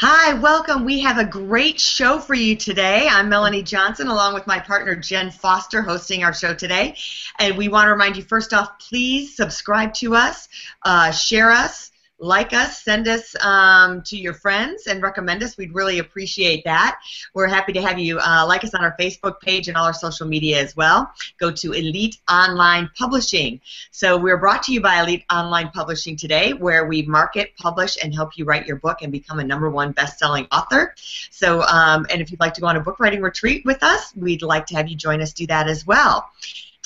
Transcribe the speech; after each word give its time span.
Hi, 0.00 0.34
welcome. 0.34 0.84
We 0.84 1.00
have 1.00 1.18
a 1.18 1.24
great 1.24 1.80
show 1.80 2.20
for 2.20 2.34
you 2.34 2.54
today. 2.54 3.08
I'm 3.10 3.28
Melanie 3.28 3.64
Johnson, 3.64 4.06
along 4.06 4.32
with 4.32 4.46
my 4.46 4.60
partner 4.60 4.94
Jen 4.94 5.32
Foster, 5.32 5.82
hosting 5.82 6.22
our 6.22 6.32
show 6.32 6.54
today. 6.54 6.96
And 7.40 7.58
we 7.58 7.66
want 7.66 7.86
to 7.86 7.90
remind 7.90 8.16
you 8.16 8.22
first 8.22 8.54
off, 8.54 8.78
please 8.78 9.34
subscribe 9.34 9.92
to 9.94 10.14
us, 10.14 10.48
uh, 10.84 11.10
share 11.10 11.50
us, 11.50 11.90
like 12.18 12.52
us, 12.52 12.82
send 12.82 13.06
us 13.08 13.34
um, 13.40 14.02
to 14.02 14.16
your 14.16 14.34
friends, 14.34 14.86
and 14.86 15.02
recommend 15.02 15.42
us. 15.42 15.56
We'd 15.56 15.74
really 15.74 15.98
appreciate 15.98 16.64
that. 16.64 16.98
We're 17.34 17.46
happy 17.46 17.72
to 17.74 17.82
have 17.82 17.98
you 17.98 18.18
uh, 18.18 18.44
like 18.46 18.64
us 18.64 18.74
on 18.74 18.82
our 18.82 18.96
Facebook 18.98 19.40
page 19.40 19.68
and 19.68 19.76
all 19.76 19.84
our 19.84 19.92
social 19.92 20.26
media 20.26 20.60
as 20.60 20.76
well. 20.76 21.10
Go 21.38 21.50
to 21.52 21.72
Elite 21.72 22.18
Online 22.28 22.90
Publishing. 22.96 23.60
So 23.90 24.16
we're 24.16 24.38
brought 24.38 24.62
to 24.64 24.72
you 24.72 24.80
by 24.80 25.00
Elite 25.00 25.24
Online 25.30 25.70
Publishing 25.70 26.16
today, 26.16 26.52
where 26.52 26.86
we 26.86 27.02
market, 27.02 27.56
publish, 27.56 27.96
and 28.02 28.14
help 28.14 28.36
you 28.36 28.44
write 28.44 28.66
your 28.66 28.76
book 28.76 29.02
and 29.02 29.12
become 29.12 29.38
a 29.38 29.44
number 29.44 29.70
one 29.70 29.92
best-selling 29.92 30.46
author. 30.50 30.94
So, 31.30 31.62
um, 31.62 32.06
and 32.10 32.20
if 32.20 32.30
you'd 32.30 32.40
like 32.40 32.54
to 32.54 32.60
go 32.60 32.66
on 32.66 32.76
a 32.76 32.80
book 32.80 32.98
writing 32.98 33.22
retreat 33.22 33.64
with 33.64 33.82
us, 33.82 34.12
we'd 34.16 34.42
like 34.42 34.66
to 34.66 34.76
have 34.76 34.88
you 34.88 34.96
join 34.96 35.22
us 35.22 35.32
do 35.32 35.46
that 35.46 35.68
as 35.68 35.86
well. 35.86 36.28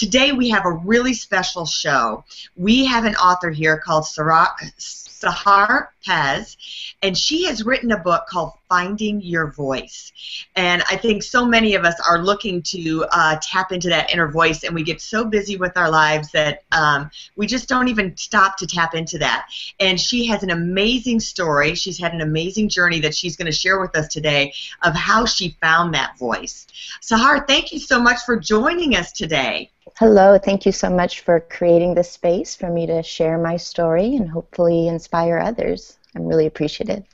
Today 0.03 0.33
we 0.33 0.49
have 0.49 0.67
a 0.67 0.73
really 0.73 1.15
special 1.15 1.65
show. 1.65 2.25
We 2.57 2.85
have 2.87 3.05
an 3.05 3.15
author 3.15 3.51
here 3.51 3.79
called 3.79 4.05
Sarah, 4.05 4.49
Sahar 4.77 5.91
Paz, 6.05 6.57
and 7.03 7.17
she 7.17 7.45
has 7.45 7.65
written 7.65 7.93
a 7.93 7.99
book 7.99 8.27
called 8.29 8.53
Finding 8.69 9.21
Your 9.21 9.53
Voice. 9.53 10.13
And 10.57 10.83
I 10.91 10.97
think 10.97 11.23
so 11.23 11.45
many 11.45 11.75
of 11.75 11.85
us 11.85 11.95
are 12.09 12.23
looking 12.23 12.63
to 12.63 13.05
uh, 13.13 13.39
tap 13.43 13.73
into 13.73 13.89
that 13.89 14.13
inner 14.13 14.29
voice, 14.29 14.65
and 14.65 14.75
we 14.75 14.83
get 14.83 15.01
so 15.01 15.25
busy 15.25 15.57
with 15.57 15.77
our 15.77 15.91
lives 15.91 16.31
that 16.33 16.63
um, 16.73 17.11
we 17.37 17.47
just 17.47 17.69
don't 17.69 17.89
even 17.89 18.17
stop 18.17 18.57
to 18.59 18.67
tap 18.67 18.95
into 18.95 19.19
that. 19.19 19.49
And 19.81 20.01
she 20.01 20.27
has 20.27 20.43
an 20.43 20.51
amazing 20.51 21.21
story. 21.21 21.75
She's 21.75 21.99
had 21.99 22.13
an 22.13 22.21
amazing 22.21 22.69
journey 22.69 23.01
that 23.01 23.15
she's 23.15 23.37
going 23.37 23.47
to 23.47 23.53
share 23.53 23.81
with 23.81 23.97
us 23.97 24.09
today 24.09 24.55
of 24.83 24.95
how 24.95 25.27
she 25.27 25.57
found 25.61 25.95
that 25.95 26.19
voice. 26.19 26.67
Sahar, 27.01 27.47
thank 27.47 27.73
you 27.73 27.79
so 27.79 28.01
much 28.01 28.21
for 28.25 28.37
joining 28.37 28.97
us 28.97 29.13
today. 29.13 29.71
Hello, 29.99 30.39
thank 30.39 30.65
you 30.65 30.73
so 30.73 30.89
much 30.89 31.21
for 31.21 31.41
creating 31.41 31.95
this 31.95 32.11
space 32.11 32.55
for 32.55 32.71
me 32.71 32.87
to 32.87 33.03
share 33.03 33.37
my 33.37 33.57
story 33.57 34.17
and 34.17 34.31
hopefully 34.31 34.89
inspire 34.89 35.39
others. 35.39 35.92
I'm 36.15 36.27
really 36.27 36.47
appreciative. 36.47 37.05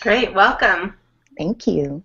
Great, 0.00 0.34
welcome. 0.34 0.94
Thank 1.36 1.66
you. 1.66 2.04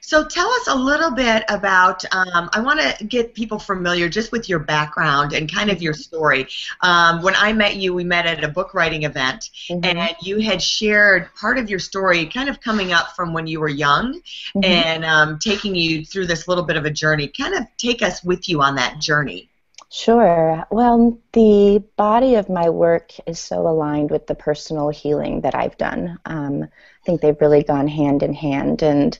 So 0.00 0.24
tell 0.24 0.48
us 0.50 0.68
a 0.68 0.74
little 0.74 1.10
bit 1.10 1.44
about. 1.48 2.04
Um, 2.14 2.50
I 2.52 2.60
want 2.60 2.80
to 2.80 3.04
get 3.04 3.34
people 3.34 3.58
familiar 3.58 4.08
just 4.08 4.32
with 4.32 4.48
your 4.48 4.58
background 4.58 5.32
and 5.32 5.50
kind 5.50 5.70
of 5.70 5.80
your 5.80 5.94
story. 5.94 6.46
Um, 6.82 7.22
when 7.22 7.34
I 7.36 7.52
met 7.52 7.76
you, 7.76 7.94
we 7.94 8.04
met 8.04 8.26
at 8.26 8.44
a 8.44 8.48
book 8.48 8.74
writing 8.74 9.04
event, 9.04 9.50
mm-hmm. 9.70 9.84
and 9.84 10.14
you 10.20 10.40
had 10.40 10.62
shared 10.62 11.34
part 11.34 11.58
of 11.58 11.70
your 11.70 11.78
story, 11.78 12.26
kind 12.26 12.48
of 12.48 12.60
coming 12.60 12.92
up 12.92 13.16
from 13.16 13.32
when 13.32 13.46
you 13.46 13.60
were 13.60 13.68
young, 13.68 14.14
mm-hmm. 14.14 14.64
and 14.64 15.04
um, 15.04 15.38
taking 15.38 15.74
you 15.74 16.04
through 16.04 16.26
this 16.26 16.48
little 16.48 16.64
bit 16.64 16.76
of 16.76 16.84
a 16.84 16.90
journey. 16.90 17.28
Kind 17.28 17.54
of 17.54 17.64
take 17.76 18.02
us 18.02 18.22
with 18.22 18.48
you 18.48 18.60
on 18.60 18.74
that 18.76 18.98
journey. 19.00 19.48
Sure. 19.94 20.64
Well, 20.70 21.18
the 21.34 21.84
body 21.96 22.36
of 22.36 22.48
my 22.48 22.70
work 22.70 23.12
is 23.26 23.38
so 23.38 23.68
aligned 23.68 24.10
with 24.10 24.26
the 24.26 24.34
personal 24.34 24.88
healing 24.88 25.42
that 25.42 25.54
I've 25.54 25.76
done. 25.76 26.18
Um, 26.24 26.62
I 26.64 27.04
think 27.04 27.20
they've 27.20 27.40
really 27.42 27.62
gone 27.62 27.88
hand 27.88 28.22
in 28.22 28.32
hand, 28.32 28.82
and 28.82 29.18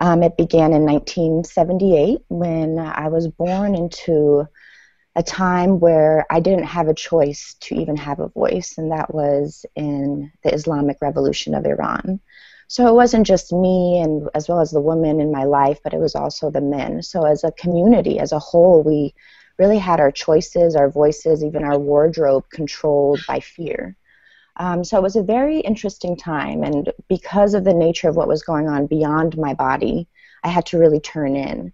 um, 0.00 0.22
it 0.22 0.36
began 0.36 0.74
in 0.74 0.84
1978 0.84 2.20
when 2.28 2.78
I 2.78 3.08
was 3.08 3.28
born 3.28 3.74
into 3.74 4.46
a 5.16 5.22
time 5.22 5.80
where 5.80 6.26
I 6.30 6.40
didn't 6.40 6.64
have 6.64 6.88
a 6.88 6.94
choice 6.94 7.56
to 7.62 7.74
even 7.76 7.96
have 7.96 8.20
a 8.20 8.28
voice, 8.28 8.78
and 8.78 8.92
that 8.92 9.14
was 9.14 9.66
in 9.76 10.32
the 10.44 10.54
Islamic 10.54 10.98
Revolution 11.02 11.54
of 11.54 11.66
Iran. 11.66 12.20
So 12.68 12.86
it 12.88 12.94
wasn't 12.94 13.26
just 13.26 13.52
me 13.52 14.00
and 14.00 14.28
as 14.34 14.48
well 14.48 14.60
as 14.60 14.70
the 14.70 14.80
women 14.80 15.20
in 15.20 15.32
my 15.32 15.44
life, 15.44 15.80
but 15.84 15.94
it 15.94 16.00
was 16.00 16.14
also 16.14 16.50
the 16.50 16.60
men. 16.60 17.02
So 17.02 17.24
as 17.24 17.44
a 17.44 17.52
community, 17.52 18.18
as 18.20 18.32
a 18.32 18.38
whole, 18.38 18.82
we 18.82 19.14
really 19.60 19.78
had 19.78 20.00
our 20.00 20.10
choices, 20.10 20.74
our 20.74 20.90
voices, 20.90 21.44
even 21.44 21.64
our 21.64 21.78
wardrobe 21.78 22.44
controlled 22.50 23.20
by 23.28 23.38
fear. 23.40 23.94
Um, 24.56 24.82
so 24.82 24.96
it 24.96 25.02
was 25.02 25.16
a 25.16 25.22
very 25.22 25.60
interesting 25.60 26.16
time, 26.16 26.64
and 26.64 26.90
because 27.08 27.54
of 27.54 27.64
the 27.64 27.74
nature 27.74 28.08
of 28.08 28.16
what 28.16 28.28
was 28.34 28.42
going 28.42 28.68
on 28.68 28.86
beyond 28.86 29.36
my 29.36 29.54
body, 29.54 30.08
I 30.42 30.48
had 30.48 30.66
to 30.66 30.78
really 30.78 31.00
turn 31.00 31.36
in. 31.36 31.72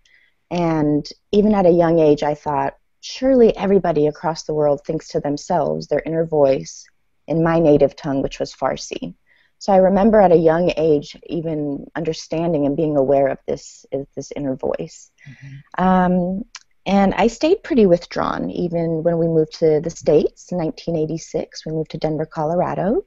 And 0.50 1.08
even 1.32 1.54
at 1.54 1.66
a 1.66 1.70
young 1.70 1.98
age, 1.98 2.22
I 2.22 2.34
thought, 2.34 2.76
surely 3.00 3.56
everybody 3.56 4.08
across 4.08 4.42
the 4.42 4.54
world 4.54 4.80
thinks 4.84 5.08
to 5.08 5.20
themselves 5.20 5.86
their 5.86 6.02
inner 6.04 6.26
voice 6.26 6.84
in 7.28 7.42
my 7.42 7.58
native 7.60 7.94
tongue, 7.94 8.22
which 8.22 8.40
was 8.40 8.52
Farsi. 8.52 9.14
So 9.58 9.72
I 9.72 9.78
remember 9.78 10.20
at 10.20 10.32
a 10.32 10.36
young 10.36 10.72
age 10.76 11.16
even 11.28 11.86
understanding 11.94 12.66
and 12.66 12.76
being 12.76 12.96
aware 12.96 13.28
of 13.28 13.38
this 13.46 13.86
this 14.14 14.32
inner 14.36 14.54
voice. 14.54 15.10
Mm-hmm. 15.28 15.84
Um, 15.84 16.44
and 16.86 17.14
I 17.14 17.26
stayed 17.26 17.64
pretty 17.64 17.84
withdrawn 17.84 18.48
even 18.50 19.02
when 19.02 19.18
we 19.18 19.26
moved 19.26 19.58
to 19.58 19.80
the 19.80 19.90
States 19.90 20.52
in 20.52 20.58
1986. 20.58 21.66
We 21.66 21.72
moved 21.72 21.90
to 21.90 21.98
Denver, 21.98 22.26
Colorado. 22.26 23.04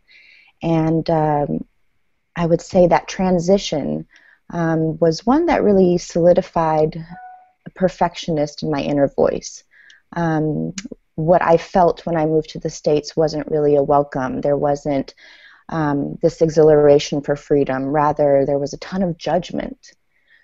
And 0.61 1.09
um, 1.09 1.65
I 2.35 2.45
would 2.45 2.61
say 2.61 2.87
that 2.87 3.07
transition 3.07 4.05
um, 4.49 4.97
was 4.99 5.25
one 5.25 5.45
that 5.45 5.63
really 5.63 5.97
solidified 5.97 7.05
a 7.65 7.69
perfectionist 7.69 8.63
in 8.63 8.69
my 8.69 8.81
inner 8.81 9.07
voice. 9.07 9.63
Um, 10.13 10.73
what 11.15 11.41
I 11.41 11.55
felt 11.55 12.05
when 12.05 12.17
I 12.17 12.25
moved 12.25 12.49
to 12.51 12.59
the 12.59 12.69
States 12.69 13.15
wasn't 13.15 13.49
really 13.49 13.77
a 13.77 13.83
welcome. 13.83 14.41
There 14.41 14.57
wasn't 14.57 15.13
um, 15.69 16.17
this 16.21 16.41
exhilaration 16.41 17.21
for 17.21 17.37
freedom. 17.37 17.85
Rather, 17.85 18.45
there 18.45 18.59
was 18.59 18.73
a 18.73 18.77
ton 18.77 19.03
of 19.03 19.17
judgment 19.17 19.93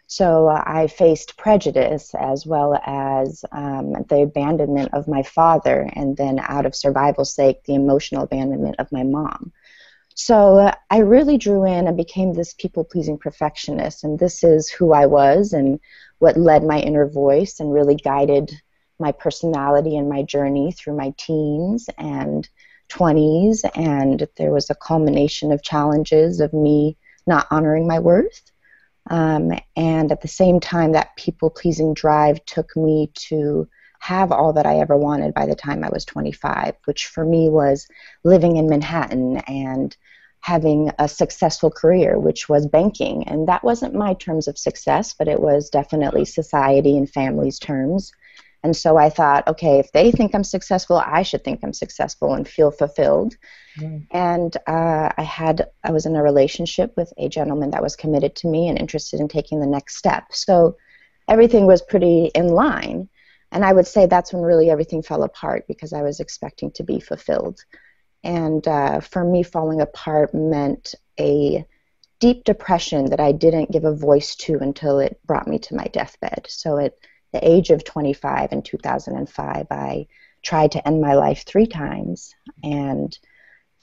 so 0.07 0.47
uh, 0.47 0.63
I 0.65 0.87
faced 0.87 1.37
prejudice 1.37 2.13
as 2.13 2.45
well 2.45 2.79
as 2.85 3.43
um, 3.51 3.93
the 4.07 4.21
abandonment 4.21 4.93
of 4.93 5.07
my 5.07 5.23
father, 5.23 5.89
and 5.93 6.15
then 6.15 6.39
out 6.39 6.65
of 6.65 6.75
survival's 6.75 7.33
sake, 7.33 7.63
the 7.63 7.75
emotional 7.75 8.23
abandonment 8.23 8.75
of 8.79 8.91
my 8.91 9.03
mom. 9.03 9.51
So 10.13 10.59
uh, 10.59 10.75
I 10.89 10.99
really 10.99 11.37
drew 11.37 11.65
in 11.65 11.87
and 11.87 11.97
became 11.97 12.33
this 12.33 12.53
people 12.53 12.83
pleasing 12.83 13.17
perfectionist, 13.17 14.03
and 14.03 14.19
this 14.19 14.43
is 14.43 14.69
who 14.69 14.93
I 14.93 15.07
was 15.07 15.53
and 15.53 15.79
what 16.19 16.37
led 16.37 16.63
my 16.63 16.79
inner 16.79 17.07
voice 17.07 17.59
and 17.59 17.73
really 17.73 17.95
guided 17.95 18.51
my 18.99 19.11
personality 19.11 19.97
and 19.97 20.07
my 20.07 20.21
journey 20.23 20.71
through 20.71 20.95
my 20.95 21.13
teens 21.17 21.89
and 21.97 22.47
20s. 22.89 23.65
And 23.75 24.27
there 24.37 24.51
was 24.51 24.69
a 24.69 24.75
culmination 24.75 25.51
of 25.51 25.63
challenges 25.63 26.39
of 26.39 26.53
me 26.53 26.95
not 27.27 27.47
honoring 27.49 27.87
my 27.87 27.99
worth 27.99 28.51
um, 29.09 29.51
and 29.75 30.11
at 30.11 30.21
the 30.21 30.27
same 30.27 30.59
time, 30.59 30.93
that 30.93 31.15
people 31.15 31.49
pleasing 31.49 31.93
drive 31.93 32.43
took 32.45 32.75
me 32.75 33.11
to 33.29 33.67
have 33.99 34.31
all 34.31 34.53
that 34.53 34.65
I 34.65 34.79
ever 34.79 34.97
wanted 34.97 35.33
by 35.33 35.45
the 35.45 35.55
time 35.55 35.83
I 35.83 35.89
was 35.89 36.05
25, 36.05 36.75
which 36.85 37.07
for 37.07 37.25
me 37.25 37.49
was 37.49 37.87
living 38.23 38.57
in 38.57 38.69
Manhattan 38.69 39.37
and 39.47 39.95
having 40.41 40.91
a 40.99 41.07
successful 41.07 41.71
career, 41.71 42.19
which 42.19 42.47
was 42.47 42.67
banking. 42.67 43.27
And 43.27 43.47
that 43.47 43.63
wasn't 43.63 43.95
my 43.95 44.13
terms 44.13 44.47
of 44.47 44.59
success, 44.59 45.15
but 45.17 45.27
it 45.27 45.39
was 45.39 45.71
definitely 45.71 46.25
society 46.25 46.97
and 46.97 47.09
family's 47.09 47.57
terms. 47.57 48.11
And 48.65 48.75
so 48.75 48.97
I 48.97 49.11
thought, 49.11 49.47
okay, 49.47 49.77
if 49.77 49.91
they 49.91 50.11
think 50.11 50.33
I'm 50.33 50.43
successful, 50.43 50.97
I 50.97 51.21
should 51.21 51.43
think 51.43 51.59
I'm 51.61 51.71
successful 51.71 52.33
and 52.33 52.47
feel 52.47 52.71
fulfilled. 52.71 53.37
Mm. 53.77 54.07
And 54.09 54.57
uh, 54.65 55.11
I 55.15 55.21
had, 55.21 55.69
I 55.83 55.91
was 55.91 56.07
in 56.07 56.15
a 56.15 56.23
relationship 56.23 56.91
with 56.97 57.13
a 57.15 57.29
gentleman 57.29 57.69
that 57.69 57.83
was 57.83 57.95
committed 57.95 58.35
to 58.37 58.47
me 58.47 58.67
and 58.67 58.79
interested 58.79 59.19
in 59.19 59.27
taking 59.27 59.59
the 59.59 59.67
next 59.67 59.97
step. 59.97 60.33
So 60.33 60.77
everything 61.27 61.67
was 61.67 61.83
pretty 61.83 62.31
in 62.33 62.47
line. 62.47 63.07
And 63.51 63.63
I 63.63 63.71
would 63.71 63.85
say 63.85 64.07
that's 64.07 64.33
when 64.33 64.41
really 64.41 64.71
everything 64.71 65.03
fell 65.03 65.21
apart 65.21 65.67
because 65.67 65.93
I 65.93 66.01
was 66.01 66.19
expecting 66.19 66.71
to 66.71 66.83
be 66.83 66.99
fulfilled. 66.99 67.59
And 68.23 68.67
uh, 68.67 68.99
for 68.99 69.23
me, 69.23 69.43
falling 69.43 69.79
apart 69.79 70.33
meant 70.33 70.95
a 71.19 71.67
deep 72.19 72.45
depression 72.45 73.11
that 73.11 73.19
I 73.19 73.31
didn't 73.31 73.71
give 73.71 73.85
a 73.85 73.93
voice 73.93 74.35
to 74.37 74.57
until 74.57 74.97
it 74.97 75.19
brought 75.23 75.47
me 75.47 75.59
to 75.59 75.75
my 75.75 75.85
deathbed. 75.93 76.47
So 76.49 76.77
it 76.77 76.97
the 77.35 77.47
age 77.47 77.69
of 77.69 77.83
25 77.83 78.53
in 78.53 78.61
2005, 78.61 79.67
I 79.69 80.07
tried 80.41 80.71
to 80.71 80.87
end 80.87 81.01
my 81.01 81.15
life 81.15 81.43
three 81.45 81.67
times. 81.67 82.33
And 82.63 83.17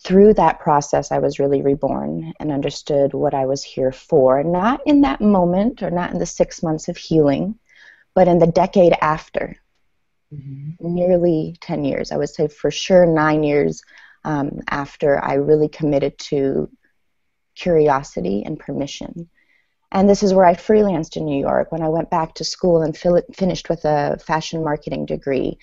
through 0.02 0.34
that 0.34 0.60
process, 0.60 1.12
I 1.12 1.18
was 1.18 1.38
really 1.38 1.60
reborn 1.60 2.32
and 2.40 2.50
understood 2.50 3.12
what 3.12 3.34
I 3.34 3.44
was 3.44 3.62
here 3.62 3.92
for. 3.92 4.42
Not 4.42 4.80
in 4.86 5.02
that 5.02 5.20
moment 5.20 5.82
or 5.82 5.90
not 5.90 6.12
in 6.12 6.18
the 6.18 6.24
six 6.24 6.62
months 6.62 6.88
of 6.88 6.96
healing, 6.96 7.58
but 8.14 8.26
in 8.26 8.38
the 8.38 8.46
decade 8.46 8.94
after. 9.02 9.56
Mm-hmm. 10.32 10.94
Nearly 10.94 11.56
10 11.60 11.84
years. 11.84 12.10
I 12.10 12.16
would 12.16 12.30
say 12.30 12.48
for 12.48 12.70
sure 12.70 13.04
nine 13.04 13.42
years 13.42 13.82
um, 14.24 14.60
after 14.70 15.22
I 15.22 15.34
really 15.34 15.68
committed 15.68 16.18
to 16.30 16.70
curiosity 17.54 18.44
and 18.46 18.58
permission. 18.58 19.28
And 19.92 20.08
this 20.08 20.22
is 20.22 20.32
where 20.32 20.46
I 20.46 20.54
freelanced 20.54 21.16
in 21.16 21.26
New 21.26 21.38
York 21.38 21.70
when 21.70 21.82
I 21.82 21.88
went 21.90 22.08
back 22.10 22.34
to 22.34 22.44
school 22.44 22.82
and 22.82 22.96
finished 22.96 23.68
with 23.68 23.84
a 23.84 24.18
fashion 24.26 24.64
marketing 24.64 25.06
degree. 25.06 25.58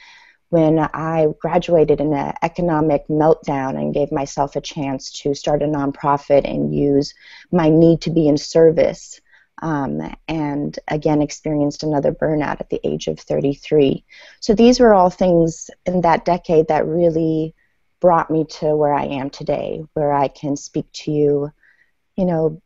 when 0.50 0.80
I 0.80 1.28
graduated 1.40 2.02
in 2.02 2.14
an 2.14 2.34
economic 2.42 3.08
meltdown 3.08 3.78
and 3.80 3.94
gave 3.94 4.12
myself 4.12 4.56
a 4.56 4.62
chance 4.62 5.12
to 5.22 5.36
start 5.36 5.62
a 5.62 5.68
nonprofit 5.68 6.44
and 6.50 6.74
use 6.74 7.14
my 7.52 7.70
need 7.70 8.02
to 8.02 8.10
be 8.10 8.28
in 8.28 8.38
service, 8.38 9.22
um, 9.62 10.02
and 10.28 10.80
again 10.88 11.22
experienced 11.22 11.84
another 11.84 12.12
burnout 12.12 12.60
at 12.62 12.70
the 12.70 12.80
age 12.84 13.08
of 13.08 13.20
33. 13.20 14.04
So 14.40 14.56
these 14.56 14.80
were 14.80 14.94
all 14.94 15.12
things 15.12 15.70
in 15.86 16.02
that 16.02 16.26
decade 16.26 16.70
that 16.70 16.88
really 16.88 17.54
brought 18.00 18.32
me 18.32 18.46
to 18.46 18.76
where 18.76 18.94
I 18.94 19.06
am 19.06 19.30
today, 19.30 19.84
where 19.94 20.14
I 20.14 20.30
can 20.30 20.56
speak 20.56 20.88
to 20.94 21.12
you, 21.12 21.52
you 22.16 22.26
know, 22.26 22.62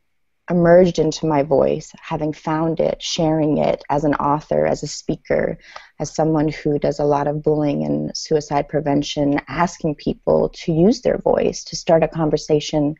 emerged 0.49 0.99
into 0.99 1.25
my 1.25 1.41
voice, 1.41 1.91
having 2.01 2.33
found 2.33 2.79
it, 2.79 3.01
sharing 3.01 3.57
it 3.57 3.81
as 3.89 4.03
an 4.03 4.13
author, 4.15 4.65
as 4.65 4.83
a 4.83 4.87
speaker, 4.87 5.57
as 5.99 6.13
someone 6.13 6.49
who 6.49 6.77
does 6.77 6.99
a 6.99 7.05
lot 7.05 7.27
of 7.27 7.41
bullying 7.41 7.85
and 7.85 8.15
suicide 8.15 8.67
prevention, 8.67 9.39
asking 9.47 9.95
people 9.95 10.49
to 10.49 10.73
use 10.73 11.01
their 11.01 11.17
voice 11.17 11.63
to 11.63 11.75
start 11.75 12.03
a 12.03 12.07
conversation 12.07 12.95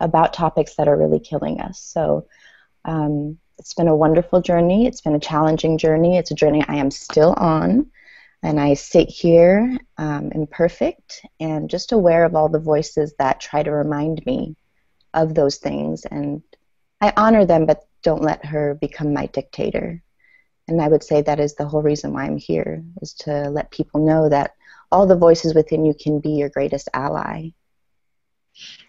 about 0.00 0.32
topics 0.32 0.74
that 0.76 0.88
are 0.88 0.96
really 0.96 1.20
killing 1.20 1.60
us. 1.60 1.80
So 1.80 2.26
um, 2.84 3.38
it's 3.58 3.74
been 3.74 3.88
a 3.88 3.96
wonderful 3.96 4.40
journey. 4.40 4.86
It's 4.86 5.00
been 5.00 5.14
a 5.14 5.20
challenging 5.20 5.78
journey. 5.78 6.16
It's 6.16 6.30
a 6.30 6.34
journey 6.34 6.64
I 6.66 6.76
am 6.76 6.90
still 6.90 7.34
on. 7.34 7.90
And 8.42 8.60
I 8.60 8.74
sit 8.74 9.08
here 9.08 9.78
um, 9.98 10.30
imperfect 10.32 11.26
and 11.40 11.68
just 11.68 11.92
aware 11.92 12.24
of 12.24 12.34
all 12.34 12.48
the 12.48 12.58
voices 12.58 13.14
that 13.18 13.40
try 13.40 13.62
to 13.62 13.70
remind 13.70 14.24
me 14.24 14.56
of 15.14 15.34
those 15.34 15.56
things 15.56 16.04
and 16.04 16.42
I 17.00 17.12
honor 17.16 17.44
them, 17.44 17.66
but 17.66 17.84
don't 18.02 18.22
let 18.22 18.44
her 18.46 18.74
become 18.74 19.12
my 19.12 19.26
dictator. 19.26 20.02
And 20.68 20.80
I 20.80 20.88
would 20.88 21.04
say 21.04 21.22
that 21.22 21.40
is 21.40 21.54
the 21.54 21.66
whole 21.66 21.82
reason 21.82 22.12
why 22.12 22.24
I'm 22.24 22.38
here, 22.38 22.82
is 23.02 23.14
to 23.14 23.50
let 23.50 23.70
people 23.70 24.04
know 24.04 24.28
that 24.28 24.52
all 24.90 25.06
the 25.06 25.16
voices 25.16 25.54
within 25.54 25.84
you 25.84 25.94
can 25.94 26.20
be 26.20 26.30
your 26.30 26.48
greatest 26.48 26.88
ally. 26.94 27.50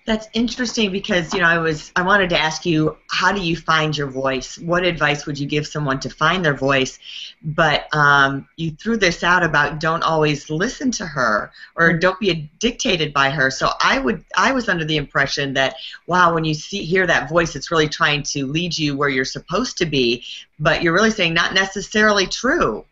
That's 0.05 0.29
interesting 0.31 0.93
because 0.93 1.33
you 1.33 1.41
know 1.41 1.47
I 1.47 1.57
was 1.57 1.91
I 1.93 2.01
wanted 2.01 2.29
to 2.29 2.39
ask 2.39 2.65
you 2.65 2.95
how 3.11 3.33
do 3.33 3.41
you 3.41 3.57
find 3.57 3.95
your 3.95 4.07
voice? 4.07 4.57
What 4.57 4.85
advice 4.85 5.25
would 5.25 5.37
you 5.37 5.45
give 5.45 5.67
someone 5.67 5.99
to 5.99 6.09
find 6.09 6.45
their 6.45 6.53
voice? 6.53 6.97
But 7.43 7.93
um, 7.93 8.47
you 8.55 8.71
threw 8.71 8.95
this 8.95 9.21
out 9.21 9.43
about 9.43 9.81
don't 9.81 10.03
always 10.03 10.49
listen 10.49 10.91
to 10.91 11.05
her 11.05 11.51
or 11.75 11.89
mm-hmm. 11.89 11.99
don't 11.99 12.19
be 12.21 12.49
dictated 12.59 13.11
by 13.11 13.29
her. 13.29 13.51
So 13.51 13.69
I 13.81 13.99
would 13.99 14.23
I 14.37 14.53
was 14.53 14.69
under 14.69 14.85
the 14.85 14.95
impression 14.95 15.53
that 15.55 15.75
wow 16.07 16.33
when 16.33 16.45
you 16.45 16.53
see 16.53 16.85
hear 16.85 17.05
that 17.05 17.27
voice 17.27 17.57
it's 17.57 17.69
really 17.69 17.89
trying 17.89 18.23
to 18.23 18.47
lead 18.47 18.77
you 18.77 18.95
where 18.95 19.09
you're 19.09 19.25
supposed 19.25 19.77
to 19.79 19.85
be, 19.85 20.23
but 20.57 20.81
you're 20.81 20.93
really 20.93 21.11
saying 21.11 21.33
not 21.33 21.53
necessarily 21.53 22.27
true. 22.27 22.85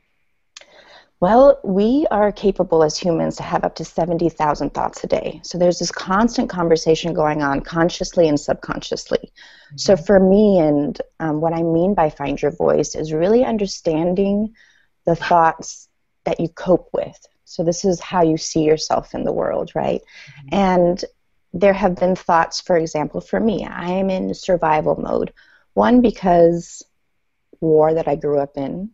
Well, 1.21 1.59
we 1.63 2.06
are 2.12 2.31
capable 2.31 2.83
as 2.83 2.97
humans 2.97 3.38
to 3.38 3.44
have 3.44 3.63
up 3.63 3.75
to 3.75 3.85
70,000 3.85 4.73
thoughts 4.73 5.03
a 5.03 5.07
day. 5.07 5.39
So 5.44 5.57
there's 5.57 5.79
this 5.79 5.91
constant 5.91 6.50
conversation 6.50 7.13
going 7.13 7.41
on 7.41 7.62
consciously 7.62 8.27
and 8.27 8.39
subconsciously. 8.39 9.31
Mm-hmm. 9.31 9.77
So 9.77 9.95
for 9.95 10.19
me, 10.19 10.59
and 10.59 11.01
um, 11.19 11.39
what 11.39 11.53
I 11.53 11.63
mean 11.63 11.94
by 11.94 12.09
find 12.09 12.41
your 12.41 12.51
voice 12.51 12.95
is 12.95 13.13
really 13.13 13.45
understanding 13.45 14.53
the 15.06 15.15
thoughts 15.15 15.88
that 16.25 16.39
you 16.39 16.50
cope 16.50 16.89
with. 16.91 17.17
So 17.45 17.63
this 17.63 17.85
is 17.85 18.00
how 18.01 18.23
you 18.23 18.38
see 18.38 18.63
yourself 18.63 19.15
in 19.15 19.23
the 19.23 19.31
world, 19.31 19.71
right? 19.73 20.01
Mm-hmm. 20.01 20.47
And 20.51 21.06
there 21.53 21.73
have 21.73 21.95
been 21.95 22.17
thoughts, 22.17 22.59
for 22.59 22.75
example, 22.75 23.21
for 23.21 23.39
me, 23.39 23.65
I 23.65 23.91
am 23.91 24.09
in 24.09 24.33
survival 24.33 25.00
mode. 25.00 25.31
One, 25.73 26.01
because 26.01 26.83
war 27.62 27.94
that 27.94 28.07
I 28.07 28.15
grew 28.15 28.39
up 28.39 28.57
in, 28.57 28.91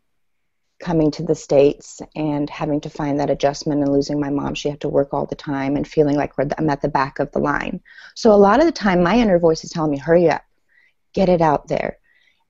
coming 0.81 1.12
to 1.12 1.24
the 1.24 1.36
States 1.36 2.01
and 2.16 2.50
having 2.50 2.81
to 2.81 2.89
find 2.89 3.19
that 3.19 3.30
adjustment 3.30 3.81
and 3.81 3.92
losing 3.92 4.19
my 4.19 4.30
mom. 4.30 4.56
She 4.56 4.69
had 4.69 4.81
to 4.81 4.89
work 4.89 5.13
all 5.13 5.25
the 5.25 5.36
time 5.36 5.78
and 5.78 5.88
feeling 5.88 6.18
like 6.18 6.33
I'm 6.57 6.69
at 6.69 6.81
the 6.81 6.89
back 6.89 7.19
of 7.19 7.31
the 7.31 7.39
line. 7.39 7.80
So 8.16 8.31
a 8.31 8.36
lot 8.36 8.60
of 8.60 8.66
the 8.66 8.72
time, 8.72 9.04
my 9.04 9.18
inner 9.18 9.39
voice 9.39 9.63
is 9.63 9.69
telling 9.69 9.92
me, 9.92 9.98
hurry 9.98 10.30
up, 10.30 10.44
get 11.13 11.30
it 11.30 11.42
out 11.42 11.68
there. 11.68 12.00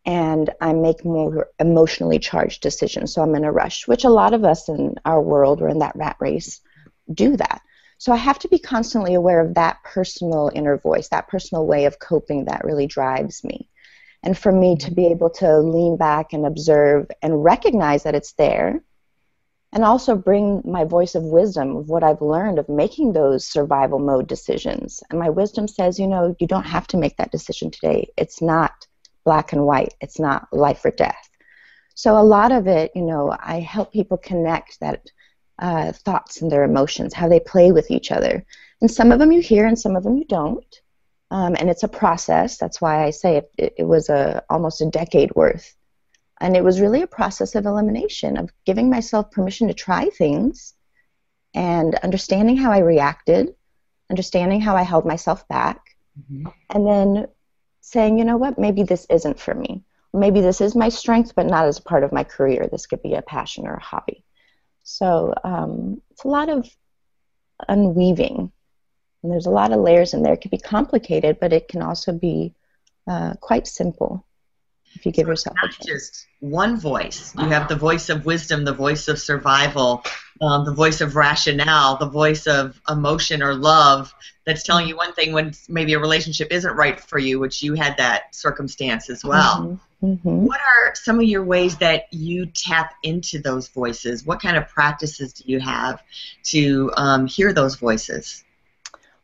And 0.06 0.50
I 0.60 0.74
make 0.74 1.06
more 1.06 1.50
emotionally 1.60 2.18
charged 2.18 2.62
decisions. 2.62 3.14
So 3.14 3.22
I'm 3.22 3.36
in 3.36 3.44
a 3.44 3.52
rush, 3.52 3.88
which 3.88 4.04
a 4.04 4.10
lot 4.10 4.34
of 4.34 4.44
us 4.44 4.68
in 4.68 4.96
our 5.06 5.22
world 5.22 5.62
or 5.62 5.70
in 5.70 5.80
that 5.80 5.96
rat 5.96 6.16
race 6.20 6.62
do 7.14 7.38
that. 7.38 7.62
So 8.00 8.12
I 8.12 8.18
have 8.18 8.40
to 8.40 8.48
be 8.48 8.58
constantly 8.58 9.14
aware 9.14 9.42
of 9.42 9.54
that 9.54 9.78
personal 9.84 10.50
inner 10.56 10.78
voice, 10.78 11.10
that 11.10 11.28
personal 11.28 11.68
way 11.68 11.86
of 11.86 12.00
coping 12.00 12.46
that 12.46 12.66
really 12.66 12.88
drives 12.88 13.44
me 13.44 13.70
and 14.24 14.38
for 14.38 14.52
me 14.52 14.76
to 14.78 14.92
be 14.92 15.08
able 15.08 15.30
to 15.30 15.60
lean 15.60 15.98
back 15.98 16.34
and 16.34 16.46
observe 16.46 17.10
and 17.22 17.44
recognize 17.44 18.04
that 18.04 18.16
it's 18.16 18.34
there 18.34 18.82
and 19.74 19.86
also 19.86 20.16
bring 20.16 20.62
my 20.66 20.84
voice 20.84 21.16
of 21.16 21.24
wisdom 21.24 21.78
of 21.78 21.88
what 21.88 22.04
I've 22.04 22.22
learned 22.22 22.60
of 22.60 22.68
making 22.68 23.14
those 23.14 23.48
survival 23.48 24.00
mode 24.00 24.28
decisions. 24.28 25.02
And 25.10 25.20
my 25.20 25.30
wisdom 25.30 25.68
says, 25.68 25.98
you 25.98 26.08
know, 26.08 26.36
you 26.40 26.48
don't 26.48 26.66
have 26.66 26.88
to 26.88 26.98
make 26.98 27.18
that 27.18 27.32
decision 27.32 27.72
today. 27.72 28.12
It's 28.18 28.42
not 28.42 28.86
black 29.24 29.54
and 29.54 29.66
white, 29.66 29.94
it's 30.02 30.20
not 30.20 30.52
life 30.52 30.84
or 30.84 30.92
death. 30.92 31.30
So 31.96 32.18
a 32.18 32.24
lot 32.24 32.52
of 32.52 32.68
it, 32.68 32.92
you 32.96 33.04
know, 33.04 33.36
I 33.40 33.60
help 33.60 33.94
people 33.94 34.18
connect 34.18 34.80
that 34.80 35.06
uh, 35.60 35.92
thoughts 35.92 36.42
and 36.42 36.52
their 36.52 36.64
emotions, 36.64 37.14
how 37.14 37.30
they 37.30 37.40
play 37.40 37.72
with 37.72 37.92
each 37.92 38.12
other. 38.12 38.44
And 38.82 38.90
some 38.90 39.12
of 39.12 39.20
them 39.20 39.32
you 39.32 39.42
hear 39.42 39.66
and 39.68 39.80
some 39.80 39.96
of 39.96 40.04
them 40.04 40.18
you 40.18 40.26
don't. 40.26 40.82
Um, 41.32 41.56
and 41.58 41.70
it's 41.70 41.84
a 41.84 41.88
process. 41.88 42.58
That's 42.58 42.82
why 42.82 43.06
I 43.06 43.12
say 43.12 43.38
it, 43.38 43.52
it, 43.58 43.74
it 43.80 43.84
was 43.86 44.10
a 44.10 44.44
almost 44.50 44.82
a 44.82 44.86
decade 44.86 45.34
worth, 45.34 45.76
and 46.42 46.58
it 46.58 46.64
was 46.64 46.82
really 46.82 47.02
a 47.02 47.08
process 47.08 47.56
of 47.56 47.66
elimination 47.66 48.38
of 48.38 48.52
giving 48.66 48.90
myself 48.90 49.32
permission 49.32 49.70
to 49.70 49.74
try 49.74 50.10
things, 50.10 50.74
and 51.54 51.96
understanding 51.96 52.58
how 52.58 52.72
I 52.72 52.80
reacted, 52.80 53.56
understanding 54.10 54.60
how 54.60 54.76
I 54.76 54.84
held 54.84 55.06
myself 55.06 55.48
back, 55.48 55.80
mm-hmm. 56.20 56.50
and 56.70 56.86
then 56.86 57.28
saying, 57.80 58.20
you 58.20 58.26
know 58.26 58.38
what, 58.38 58.60
maybe 58.60 58.84
this 58.84 59.08
isn't 59.10 59.40
for 59.40 59.56
me. 59.56 59.84
Maybe 60.14 60.42
this 60.42 60.60
is 60.60 60.76
my 60.76 60.90
strength, 60.90 61.34
but 61.34 61.46
not 61.46 61.66
as 61.66 61.80
a 61.80 61.84
part 61.84 62.04
of 62.04 62.12
my 62.12 62.26
career. 62.26 62.68
This 62.70 62.86
could 62.86 63.02
be 63.02 63.14
a 63.14 63.22
passion 63.22 63.66
or 63.66 63.76
a 63.76 63.82
hobby. 63.82 64.26
So 64.84 65.34
um, 65.46 66.02
it's 66.12 66.26
a 66.26 66.28
lot 66.28 66.50
of 66.50 66.70
unweaving 67.70 68.52
and 69.24 69.32
there's 69.32 69.46
a 69.46 69.52
lot 69.52 69.72
of 69.72 69.80
layers 69.80 70.14
in 70.14 70.24
there. 70.24 70.34
It 70.34 70.42
can 70.42 70.50
be 70.50 70.58
complicated, 70.58 71.40
but 71.40 71.54
it 71.54 71.68
can 71.68 71.82
also 71.82 72.12
be 72.12 72.54
uh, 73.08 73.34
quite 73.40 73.68
simple 73.68 74.26
if 74.96 75.06
you 75.06 75.12
give 75.12 75.26
so 75.26 75.32
yourself 75.32 75.56
not 75.62 75.72
just 75.86 76.28
one 76.40 76.78
voice. 76.80 77.34
You 77.38 77.48
have 77.48 77.68
the 77.68 77.76
voice 77.76 78.10
of 78.10 78.26
wisdom, 78.26 78.66
the 78.66 78.74
voice 78.74 79.08
of 79.08 79.20
survival, 79.20 80.04
um, 80.42 80.66
the 80.66 80.74
voice 80.74 81.02
of 81.02 81.16
rationale, 81.16 81.98
the 81.98 82.10
voice 82.10 82.48
of 82.48 82.80
emotion 82.90 83.42
or 83.42 83.54
love 83.54 84.14
that's 84.46 84.64
telling 84.64 84.88
you 84.88 84.98
one 84.98 85.14
thing 85.14 85.34
when 85.34 85.54
maybe 85.70 85.94
a 85.94 86.00
relationship 86.00 86.52
isn't 86.52 86.76
right 86.76 87.00
for 87.00 87.20
you, 87.20 87.40
which 87.40 87.62
you 87.62 87.76
had 87.76 87.98
that 87.98 88.36
circumstance 88.36 89.10
as 89.10 89.24
well. 89.24 89.62
Mm-hmm. 89.62 89.76
Mm-hmm. 90.04 90.46
What 90.46 90.60
are 90.60 90.96
some 90.96 91.20
of 91.20 91.26
your 91.26 91.44
ways 91.44 91.78
that 91.78 92.12
you 92.12 92.48
tap 92.48 92.96
into 93.04 93.38
those 93.38 93.68
voices? 93.68 94.26
What 94.26 94.42
kind 94.42 94.58
of 94.58 94.68
practices 94.68 95.34
do 95.34 95.44
you 95.46 95.60
have 95.60 96.02
to 96.46 96.92
um, 96.98 97.28
hear 97.28 97.54
those 97.54 97.76
voices? 97.76 98.44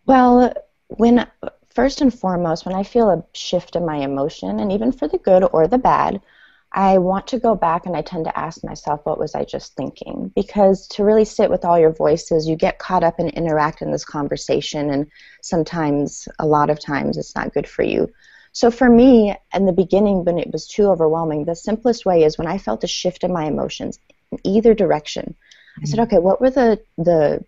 Well, 0.07 0.53
when 0.87 1.27
first 1.75 2.01
and 2.01 2.13
foremost, 2.13 2.65
when 2.65 2.75
I 2.75 2.83
feel 2.83 3.09
a 3.09 3.23
shift 3.33 3.75
in 3.75 3.85
my 3.85 3.97
emotion, 3.97 4.59
and 4.59 4.71
even 4.71 4.91
for 4.91 5.07
the 5.07 5.17
good 5.17 5.43
or 5.51 5.67
the 5.67 5.77
bad, 5.77 6.21
I 6.71 6.97
want 6.97 7.27
to 7.27 7.39
go 7.39 7.55
back 7.55 7.85
and 7.85 7.95
I 7.95 8.01
tend 8.01 8.25
to 8.25 8.37
ask 8.37 8.63
myself, 8.63 9.01
what 9.03 9.19
was 9.19 9.35
I 9.35 9.43
just 9.43 9.75
thinking? 9.75 10.31
Because 10.35 10.87
to 10.89 11.03
really 11.03 11.25
sit 11.25 11.49
with 11.49 11.65
all 11.65 11.77
your 11.77 11.91
voices, 11.91 12.47
you 12.47 12.55
get 12.55 12.79
caught 12.79 13.03
up 13.03 13.19
and 13.19 13.29
interact 13.29 13.81
in 13.81 13.91
this 13.91 14.05
conversation, 14.05 14.89
and 14.89 15.07
sometimes, 15.41 16.27
a 16.39 16.47
lot 16.47 16.69
of 16.69 16.79
times, 16.79 17.17
it's 17.17 17.35
not 17.35 17.53
good 17.53 17.67
for 17.67 17.83
you. 17.83 18.09
So 18.53 18.71
for 18.71 18.89
me, 18.89 19.35
in 19.53 19.65
the 19.65 19.73
beginning, 19.73 20.23
when 20.23 20.39
it 20.39 20.51
was 20.51 20.67
too 20.67 20.87
overwhelming, 20.87 21.45
the 21.45 21.55
simplest 21.55 22.05
way 22.05 22.23
is 22.23 22.37
when 22.37 22.47
I 22.47 22.57
felt 22.57 22.83
a 22.83 22.87
shift 22.87 23.23
in 23.23 23.33
my 23.33 23.45
emotions 23.45 23.99
in 24.31 24.39
either 24.43 24.73
direction. 24.73 25.35
I 25.81 25.85
said, 25.85 25.99
mm-hmm. 25.99 26.15
okay, 26.15 26.19
what 26.19 26.41
were 26.41 26.49
the 26.49 26.81
the 26.97 27.43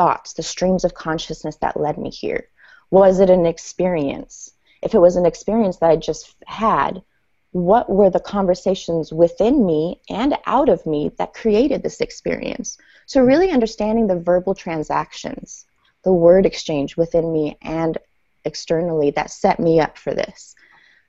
thoughts, 0.00 0.32
the 0.32 0.42
streams 0.42 0.82
of 0.82 0.94
consciousness 0.94 1.56
that 1.56 1.78
led 1.78 1.98
me 1.98 2.08
here? 2.08 2.48
Was 2.90 3.20
it 3.20 3.28
an 3.28 3.44
experience? 3.44 4.54
If 4.80 4.94
it 4.94 4.98
was 4.98 5.16
an 5.16 5.26
experience 5.26 5.76
that 5.76 5.90
I 5.90 5.96
just 5.96 6.34
had, 6.46 7.02
what 7.50 7.90
were 7.90 8.08
the 8.08 8.18
conversations 8.36 9.12
within 9.12 9.66
me 9.66 10.00
and 10.08 10.38
out 10.46 10.70
of 10.70 10.86
me 10.86 11.10
that 11.18 11.34
created 11.34 11.82
this 11.82 12.00
experience? 12.00 12.78
So, 13.04 13.20
really 13.20 13.50
understanding 13.50 14.06
the 14.06 14.18
verbal 14.18 14.54
transactions, 14.54 15.66
the 16.02 16.14
word 16.14 16.46
exchange 16.46 16.96
within 16.96 17.30
me 17.30 17.58
and 17.60 17.98
externally 18.46 19.10
that 19.10 19.30
set 19.30 19.60
me 19.60 19.80
up 19.80 19.98
for 19.98 20.14
this. 20.14 20.54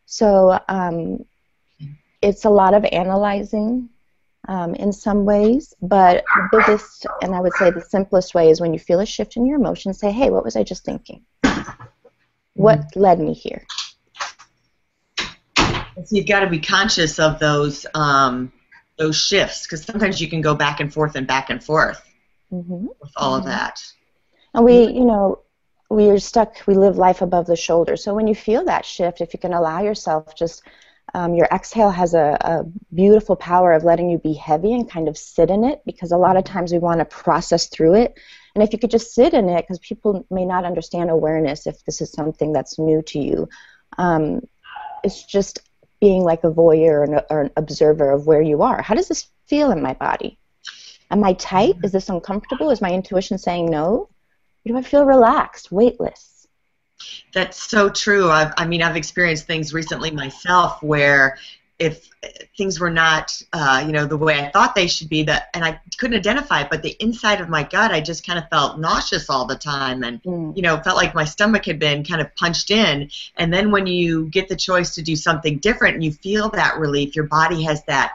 So, 0.06 0.60
um, 0.68 1.24
it's 2.22 2.44
a 2.44 2.50
lot 2.50 2.74
of 2.74 2.84
analyzing 2.92 3.88
um, 4.48 4.76
in 4.76 4.92
some 4.92 5.26
ways, 5.26 5.74
but 5.82 6.24
the 6.36 6.50
biggest, 6.52 7.06
and 7.22 7.36
I 7.36 7.40
would 7.40 7.54
say 7.54 7.72
the 7.72 7.82
simplest 7.82 8.34
way, 8.34 8.50
is 8.50 8.60
when 8.60 8.74
you 8.74 8.80
feel 8.80 9.00
a 9.00 9.06
shift 9.06 9.38
in 9.38 9.46
your 9.46 9.58
emotions, 9.58 10.00
say, 10.00 10.12
hey, 10.12 10.30
what 10.30 10.44
was 10.44 10.56
I 10.56 10.64
just 10.64 10.84
thinking? 10.84 11.24
What 12.54 12.80
mm-hmm. 12.80 13.00
led 13.00 13.20
me 13.20 13.34
here? 13.34 13.66
So 15.18 16.16
you've 16.16 16.28
got 16.28 16.40
to 16.42 16.50
be 16.50 16.60
conscious 16.60 17.20
of 17.20 17.40
those 17.40 17.86
um, 17.94 18.52
those 18.98 19.16
shifts 19.16 19.64
because 19.64 19.84
sometimes 19.84 20.20
you 20.20 20.30
can 20.30 20.42
go 20.42 20.56
back 20.56 20.80
and 20.80 20.92
forth 20.92 21.16
and 21.16 21.28
back 21.28 21.50
and 21.50 21.64
forth. 21.64 22.02
mm-hmm. 22.52 22.88
with 23.02 23.12
all 23.16 23.40
mm-hmm. 23.40 23.48
of 23.48 23.54
that. 23.54 23.82
And 24.54 24.66
we, 24.66 24.88
you 24.88 25.06
know, 25.06 25.40
we 25.90 26.10
are 26.10 26.20
stuck. 26.20 26.56
We 26.68 26.76
live 26.76 26.98
life 26.98 27.22
above 27.22 27.48
the 27.48 27.56
shoulder. 27.56 27.96
So 27.96 28.14
when 28.14 28.28
you 28.28 28.36
feel 28.36 28.66
that 28.66 28.86
shift, 28.86 29.22
if 29.22 29.34
you 29.34 29.40
can 29.40 29.54
allow 29.54 29.82
yourself 29.82 30.36
just 30.36 30.64
um, 31.14 31.36
your 31.36 31.48
exhale 31.52 31.90
has 31.90 32.14
a, 32.14 32.38
a, 32.42 32.64
beautiful 32.94 33.36
power 33.36 33.74
of 33.74 33.84
letting 33.84 34.10
you 34.10 34.18
be 34.18 34.34
heavy 34.34 34.74
and 34.74 34.90
kind 34.90 35.08
of 35.08 35.18
sit 35.18 35.50
in 35.50 35.64
it 35.64 35.82
because 35.86 36.12
a 36.12 36.18
lot 36.18 36.38
of 36.38 36.44
times 36.44 36.72
we 36.72 36.80
want 36.80 37.00
to 37.00 37.06
process 37.06 37.68
through 37.68 37.96
it. 37.96 38.18
And 38.56 38.64
if 38.64 38.72
you 38.72 38.80
could 38.80 38.92
just 38.92 39.14
sit 39.14 39.34
in 39.34 39.50
it, 39.50 39.62
because 39.62 39.80
people 39.80 40.26
may 40.30 40.46
not 40.46 40.66
understand 40.66 41.10
awareness 41.10 41.68
if 41.68 41.84
this 41.86 42.02
is 42.02 42.12
something 42.12 42.54
that's 42.54 42.80
new 42.80 43.02
to 43.04 43.20
you, 43.20 43.50
um, 43.98 44.42
it's 45.04 45.24
just 45.24 45.60
being 46.00 46.24
like 46.24 46.44
a 46.44 46.52
voyeur 46.52 46.92
or 46.92 47.04
an, 47.04 47.22
or 47.30 47.42
an 47.42 47.52
observer 47.58 48.12
of 48.12 48.26
where 48.26 48.42
you 48.42 48.62
are. 48.62 48.82
How 48.82 48.96
does 48.96 49.08
this 49.08 49.30
feel 49.48 49.72
in 49.72 49.82
my 49.82 49.94
body? 49.94 50.38
Am 51.10 51.24
I 51.24 51.34
tight? 51.34 51.76
Is 51.84 51.92
this 51.92 52.10
uncomfortable? 52.10 52.70
Is 52.70 52.82
my 52.82 52.92
intuition 52.92 53.38
saying 53.38 53.70
no? 53.70 54.10
Do 54.66 54.78
I 54.78 54.82
feel 54.82 55.06
relaxed, 55.06 55.72
weightless? 55.72 56.41
That's 57.34 57.62
so 57.62 57.90
true. 57.90 58.30
I've, 58.30 58.54
I 58.58 58.66
mean, 58.66 58.82
I've 58.82 58.96
experienced 58.96 59.48
things 59.48 59.74
recently 59.74 60.12
myself 60.12 60.82
where 60.84 61.38
if 61.80 62.12
things 62.56 62.80
were 62.80 62.92
not, 62.92 63.42
uh, 63.54 63.84
you 63.84 63.92
know, 63.92 64.06
the 64.06 64.18
way 64.18 64.40
I 64.40 64.52
thought 64.52 64.76
they 64.76 64.86
should 64.86 65.10
be, 65.10 65.24
that 65.24 65.50
and 65.56 65.66
I 65.66 65.80
couldn't 65.98 66.16
identify 66.16 66.62
it, 66.62 66.68
but 66.70 66.84
the 66.84 66.96
inside 67.00 67.42
of 67.42 67.50
my 67.50 67.64
gut, 67.64 67.92
I 67.92 68.02
just 68.02 68.26
kind 68.26 68.38
of 68.38 68.48
felt 68.50 68.80
nauseous 68.80 69.32
all 69.32 69.46
the 69.46 69.56
time, 69.56 70.04
and 70.04 70.22
mm. 70.22 70.56
you 70.56 70.62
know, 70.62 70.78
felt 70.82 70.98
like 70.98 71.16
my 71.16 71.26
stomach 71.26 71.66
had 71.66 71.80
been 71.80 72.04
kind 72.04 72.22
of 72.22 72.34
punched 72.36 72.70
in. 72.70 73.10
And 73.38 73.52
then 73.52 73.72
when 73.72 73.88
you 73.88 74.28
get 74.28 74.48
the 74.48 74.56
choice 74.56 74.94
to 74.96 75.02
do 75.02 75.16
something 75.16 75.58
different, 75.58 75.96
and 75.96 76.04
you 76.04 76.12
feel 76.12 76.50
that 76.50 76.78
relief, 76.78 77.16
your 77.16 77.26
body 77.26 77.64
has 77.64 77.84
that 77.86 78.14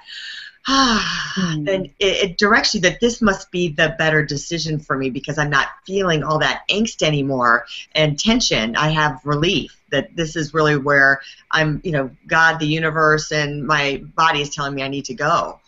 then 0.66 1.84
it, 1.98 2.30
it, 2.30 2.38
directs 2.38 2.74
you 2.74 2.80
that 2.80 3.00
this 3.00 3.22
must 3.22 3.50
be 3.50 3.68
the 3.68 3.94
better 3.98 4.24
decision 4.24 4.78
for 4.78 4.96
me 4.96 5.10
because 5.10 5.38
I'm 5.38 5.50
not 5.50 5.68
feeling 5.86 6.22
all 6.22 6.38
that 6.40 6.62
angst 6.70 7.02
anymore 7.02 7.66
and 7.94 8.18
tension. 8.18 8.76
I 8.76 8.90
have 8.90 9.20
relief 9.24 9.80
that 9.90 10.14
this 10.16 10.34
is 10.34 10.52
really 10.52 10.76
where 10.76 11.20
I'm, 11.52 11.80
you 11.84 11.92
know, 11.92 12.10
God, 12.26 12.58
the 12.58 12.66
universe, 12.66 13.30
and 13.30 13.66
my 13.66 14.02
body 14.16 14.40
is 14.40 14.54
telling 14.54 14.74
me 14.74 14.82
I 14.82 14.88
need 14.88 15.04
to 15.06 15.14
go. 15.14 15.60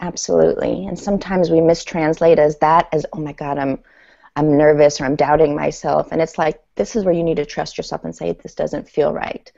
Absolutely. 0.00 0.86
And 0.86 0.98
sometimes 0.98 1.50
we 1.50 1.58
mistranslate 1.58 2.38
as 2.38 2.58
that 2.58 2.88
as, 2.92 3.06
oh 3.12 3.20
my 3.20 3.32
God, 3.32 3.58
I'm 3.58 3.78
I'm 4.34 4.56
nervous 4.56 4.98
or 4.98 5.04
I'm 5.04 5.14
doubting 5.14 5.54
myself. 5.54 6.10
And 6.10 6.22
it's 6.22 6.38
like, 6.38 6.58
this 6.74 6.96
is 6.96 7.04
where 7.04 7.12
you 7.12 7.22
need 7.22 7.36
to 7.36 7.44
trust 7.44 7.76
yourself 7.76 8.04
and 8.04 8.16
say, 8.16 8.32
this 8.32 8.54
doesn't 8.54 8.88
feel 8.88 9.12
right. 9.12 9.52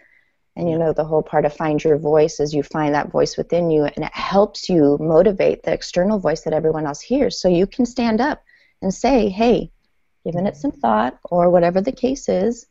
And 0.56 0.70
you 0.70 0.78
know, 0.78 0.92
the 0.92 1.04
whole 1.04 1.22
part 1.22 1.44
of 1.44 1.56
find 1.56 1.82
your 1.82 1.98
voice 1.98 2.38
is 2.38 2.54
you 2.54 2.62
find 2.62 2.94
that 2.94 3.10
voice 3.10 3.36
within 3.36 3.70
you, 3.70 3.84
and 3.84 4.04
it 4.04 4.14
helps 4.14 4.68
you 4.68 4.96
motivate 5.00 5.62
the 5.62 5.72
external 5.72 6.18
voice 6.18 6.42
that 6.42 6.52
everyone 6.52 6.86
else 6.86 7.00
hears. 7.00 7.40
So 7.40 7.48
you 7.48 7.66
can 7.66 7.86
stand 7.86 8.20
up 8.20 8.42
and 8.80 8.94
say, 8.94 9.28
hey, 9.28 9.72
given 10.24 10.46
it 10.46 10.56
some 10.56 10.70
thought, 10.70 11.18
or 11.24 11.50
whatever 11.50 11.80
the 11.80 11.92
case 11.92 12.28
is, 12.28 12.66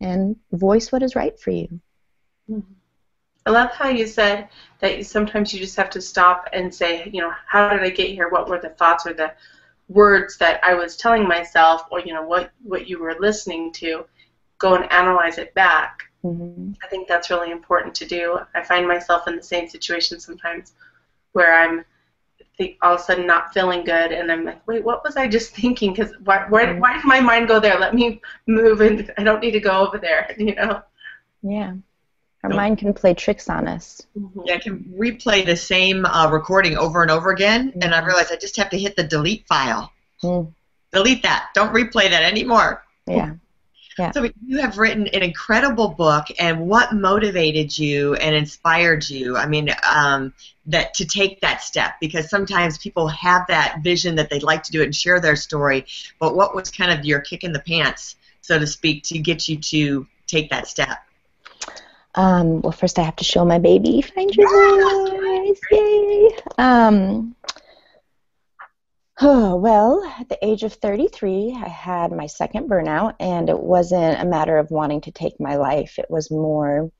and 0.00 0.36
voice 0.50 0.90
what 0.90 1.02
is 1.02 1.14
right 1.14 1.38
for 1.38 1.50
you. 1.50 1.68
Mm-hmm. 2.50 2.72
I 3.46 3.50
love 3.50 3.70
how 3.72 3.88
you 3.88 4.06
said 4.06 4.48
that 4.80 4.98
you, 4.98 5.04
sometimes 5.04 5.52
you 5.52 5.60
just 5.60 5.76
have 5.76 5.90
to 5.90 6.00
stop 6.00 6.48
and 6.52 6.74
say, 6.74 7.10
you 7.12 7.20
know, 7.20 7.32
how 7.46 7.70
did 7.70 7.80
I 7.80 7.90
get 7.90 8.10
here? 8.10 8.28
What 8.28 8.48
were 8.48 8.60
the 8.60 8.70
thoughts 8.70 9.06
or 9.06 9.12
the 9.12 9.32
words 9.88 10.36
that 10.38 10.60
I 10.62 10.74
was 10.74 10.96
telling 10.96 11.28
myself, 11.28 11.82
or 11.90 12.00
you 12.00 12.14
know, 12.14 12.22
what 12.22 12.50
what 12.62 12.88
you 12.88 12.98
were 12.98 13.16
listening 13.18 13.72
to? 13.74 14.06
Go 14.58 14.74
and 14.74 14.90
analyze 14.92 15.38
it 15.38 15.54
back 15.54 16.09
Mm-hmm. 16.24 16.72
I 16.82 16.86
think 16.88 17.08
that's 17.08 17.30
really 17.30 17.50
important 17.50 17.94
to 17.96 18.06
do. 18.06 18.38
I 18.54 18.62
find 18.62 18.86
myself 18.86 19.26
in 19.26 19.36
the 19.36 19.42
same 19.42 19.68
situation 19.68 20.20
sometimes 20.20 20.72
where 21.32 21.54
I'm 21.54 21.84
th- 22.58 22.76
all 22.82 22.94
of 22.94 23.00
a 23.00 23.02
sudden 23.02 23.26
not 23.26 23.54
feeling 23.54 23.84
good, 23.84 24.12
and 24.12 24.30
I'm 24.30 24.44
like, 24.44 24.66
wait, 24.66 24.84
what 24.84 25.02
was 25.04 25.16
I 25.16 25.28
just 25.28 25.54
thinking? 25.56 25.92
Because 25.92 26.12
why, 26.24 26.46
why, 26.48 26.66
mm-hmm. 26.66 26.80
why 26.80 26.94
did 26.94 27.04
my 27.04 27.20
mind 27.20 27.48
go 27.48 27.60
there? 27.60 27.78
Let 27.78 27.94
me 27.94 28.20
move, 28.46 28.80
and 28.80 29.10
I 29.18 29.22
don't 29.22 29.40
need 29.40 29.52
to 29.52 29.60
go 29.60 29.86
over 29.86 29.98
there, 29.98 30.34
you 30.38 30.54
know? 30.54 30.82
Yeah. 31.42 31.74
Our 32.42 32.50
mind 32.50 32.78
can 32.78 32.94
play 32.94 33.12
tricks 33.12 33.50
on 33.50 33.68
us. 33.68 34.06
Mm-hmm. 34.18 34.40
Yeah, 34.46 34.54
I 34.54 34.58
can 34.58 34.94
replay 34.98 35.44
the 35.44 35.56
same 35.56 36.06
uh, 36.06 36.30
recording 36.30 36.78
over 36.78 37.02
and 37.02 37.10
over 37.10 37.30
again, 37.30 37.72
and 37.82 37.94
I 37.94 37.98
mm-hmm. 37.98 38.06
realize 38.06 38.30
I 38.30 38.36
just 38.36 38.56
have 38.56 38.70
to 38.70 38.78
hit 38.78 38.96
the 38.96 39.04
delete 39.04 39.46
file. 39.46 39.92
Mm. 40.22 40.52
Delete 40.92 41.22
that. 41.22 41.50
Don't 41.54 41.72
replay 41.72 42.08
that 42.08 42.22
anymore. 42.22 42.82
Yeah. 43.06 43.34
Yeah. 44.00 44.12
So 44.12 44.30
you 44.46 44.58
have 44.60 44.78
written 44.78 45.06
an 45.08 45.22
incredible 45.22 45.88
book, 45.88 46.28
and 46.38 46.66
what 46.66 46.94
motivated 46.94 47.78
you 47.78 48.14
and 48.14 48.34
inspired 48.34 49.06
you? 49.08 49.36
I 49.36 49.46
mean, 49.46 49.68
um, 49.88 50.32
that 50.66 50.94
to 50.94 51.04
take 51.04 51.42
that 51.42 51.62
step 51.62 51.94
because 52.00 52.30
sometimes 52.30 52.78
people 52.78 53.08
have 53.08 53.46
that 53.48 53.80
vision 53.82 54.14
that 54.16 54.30
they'd 54.30 54.42
like 54.42 54.62
to 54.62 54.72
do 54.72 54.80
it 54.80 54.86
and 54.86 54.96
share 54.96 55.20
their 55.20 55.36
story, 55.36 55.84
but 56.18 56.34
what 56.34 56.54
was 56.54 56.70
kind 56.70 56.90
of 56.90 57.04
your 57.04 57.20
kick 57.20 57.44
in 57.44 57.52
the 57.52 57.60
pants, 57.60 58.16
so 58.40 58.58
to 58.58 58.66
speak, 58.66 59.02
to 59.04 59.18
get 59.18 59.48
you 59.50 59.58
to 59.58 60.06
take 60.26 60.48
that 60.48 60.66
step? 60.66 60.98
Um, 62.14 62.62
well, 62.62 62.72
first 62.72 62.98
I 62.98 63.02
have 63.02 63.16
to 63.16 63.24
show 63.24 63.44
my 63.44 63.58
baby. 63.58 64.00
Find 64.00 64.34
your 64.34 64.48
voice, 65.46 65.60
yay! 65.70 66.30
Um, 66.56 67.36
well, 69.22 70.02
at 70.18 70.30
the 70.30 70.38
age 70.42 70.62
of 70.62 70.72
33, 70.72 71.54
I 71.62 71.68
had 71.68 72.10
my 72.10 72.26
second 72.26 72.70
burnout, 72.70 73.16
and 73.20 73.50
it 73.50 73.58
wasn't 73.58 74.18
a 74.18 74.24
matter 74.24 74.56
of 74.56 74.70
wanting 74.70 75.02
to 75.02 75.10
take 75.10 75.38
my 75.38 75.56
life. 75.56 75.98
It 75.98 76.10
was 76.10 76.30
more, 76.30 76.90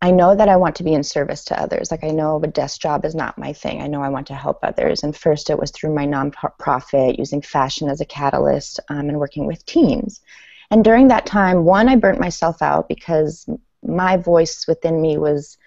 I 0.00 0.12
know 0.12 0.36
that 0.36 0.48
I 0.48 0.54
want 0.54 0.76
to 0.76 0.84
be 0.84 0.94
in 0.94 1.02
service 1.02 1.44
to 1.46 1.60
others. 1.60 1.90
Like, 1.90 2.04
I 2.04 2.10
know 2.10 2.40
a 2.40 2.46
desk 2.46 2.80
job 2.80 3.04
is 3.04 3.16
not 3.16 3.36
my 3.36 3.52
thing. 3.52 3.82
I 3.82 3.88
know 3.88 4.00
I 4.00 4.10
want 4.10 4.28
to 4.28 4.34
help 4.34 4.60
others. 4.62 5.02
And 5.02 5.16
first, 5.16 5.50
it 5.50 5.58
was 5.58 5.72
through 5.72 5.92
my 5.92 6.06
nonprofit, 6.06 7.18
using 7.18 7.42
fashion 7.42 7.88
as 7.88 8.00
a 8.00 8.06
catalyst, 8.06 8.78
um, 8.88 9.08
and 9.08 9.18
working 9.18 9.46
with 9.46 9.66
teens. 9.66 10.20
And 10.70 10.84
during 10.84 11.08
that 11.08 11.26
time, 11.26 11.64
one, 11.64 11.88
I 11.88 11.96
burnt 11.96 12.20
myself 12.20 12.62
out 12.62 12.88
because 12.88 13.48
my 13.82 14.18
voice 14.18 14.68
within 14.68 15.02
me 15.02 15.18
was 15.18 15.58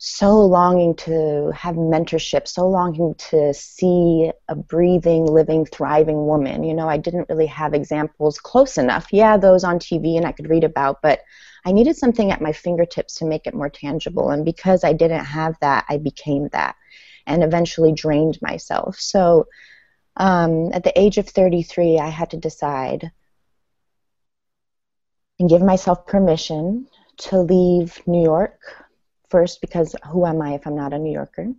so 0.00 0.38
longing 0.38 0.94
to 0.94 1.50
have 1.54 1.74
mentorship, 1.74 2.46
so 2.46 2.68
longing 2.68 3.16
to 3.16 3.52
see 3.52 4.30
a 4.48 4.54
breathing, 4.54 5.26
living, 5.26 5.66
thriving 5.66 6.24
woman. 6.24 6.62
You 6.62 6.72
know, 6.72 6.88
I 6.88 6.98
didn't 6.98 7.28
really 7.28 7.46
have 7.46 7.74
examples 7.74 8.38
close 8.38 8.78
enough. 8.78 9.08
Yeah, 9.10 9.36
those 9.36 9.64
on 9.64 9.80
TV 9.80 10.16
and 10.16 10.24
I 10.24 10.30
could 10.30 10.48
read 10.48 10.62
about, 10.62 11.02
but 11.02 11.20
I 11.66 11.72
needed 11.72 11.96
something 11.96 12.30
at 12.30 12.40
my 12.40 12.52
fingertips 12.52 13.16
to 13.16 13.24
make 13.24 13.48
it 13.48 13.54
more 13.54 13.68
tangible. 13.68 14.30
And 14.30 14.44
because 14.44 14.84
I 14.84 14.92
didn't 14.92 15.24
have 15.24 15.56
that, 15.60 15.84
I 15.88 15.98
became 15.98 16.48
that 16.52 16.76
and 17.26 17.42
eventually 17.42 17.92
drained 17.92 18.38
myself. 18.40 19.00
So 19.00 19.48
um, 20.16 20.72
at 20.72 20.84
the 20.84 20.96
age 20.98 21.18
of 21.18 21.28
33, 21.28 21.98
I 21.98 22.08
had 22.08 22.30
to 22.30 22.36
decide 22.36 23.10
and 25.40 25.50
give 25.50 25.62
myself 25.62 26.06
permission 26.06 26.86
to 27.16 27.40
leave 27.40 28.00
New 28.06 28.22
York 28.22 28.60
First, 29.30 29.60
because 29.60 29.94
who 30.10 30.26
am 30.26 30.40
I 30.40 30.54
if 30.54 30.66
I'm 30.66 30.76
not 30.76 30.92
a 30.92 30.98
New 30.98 31.12
Yorker? 31.12 31.52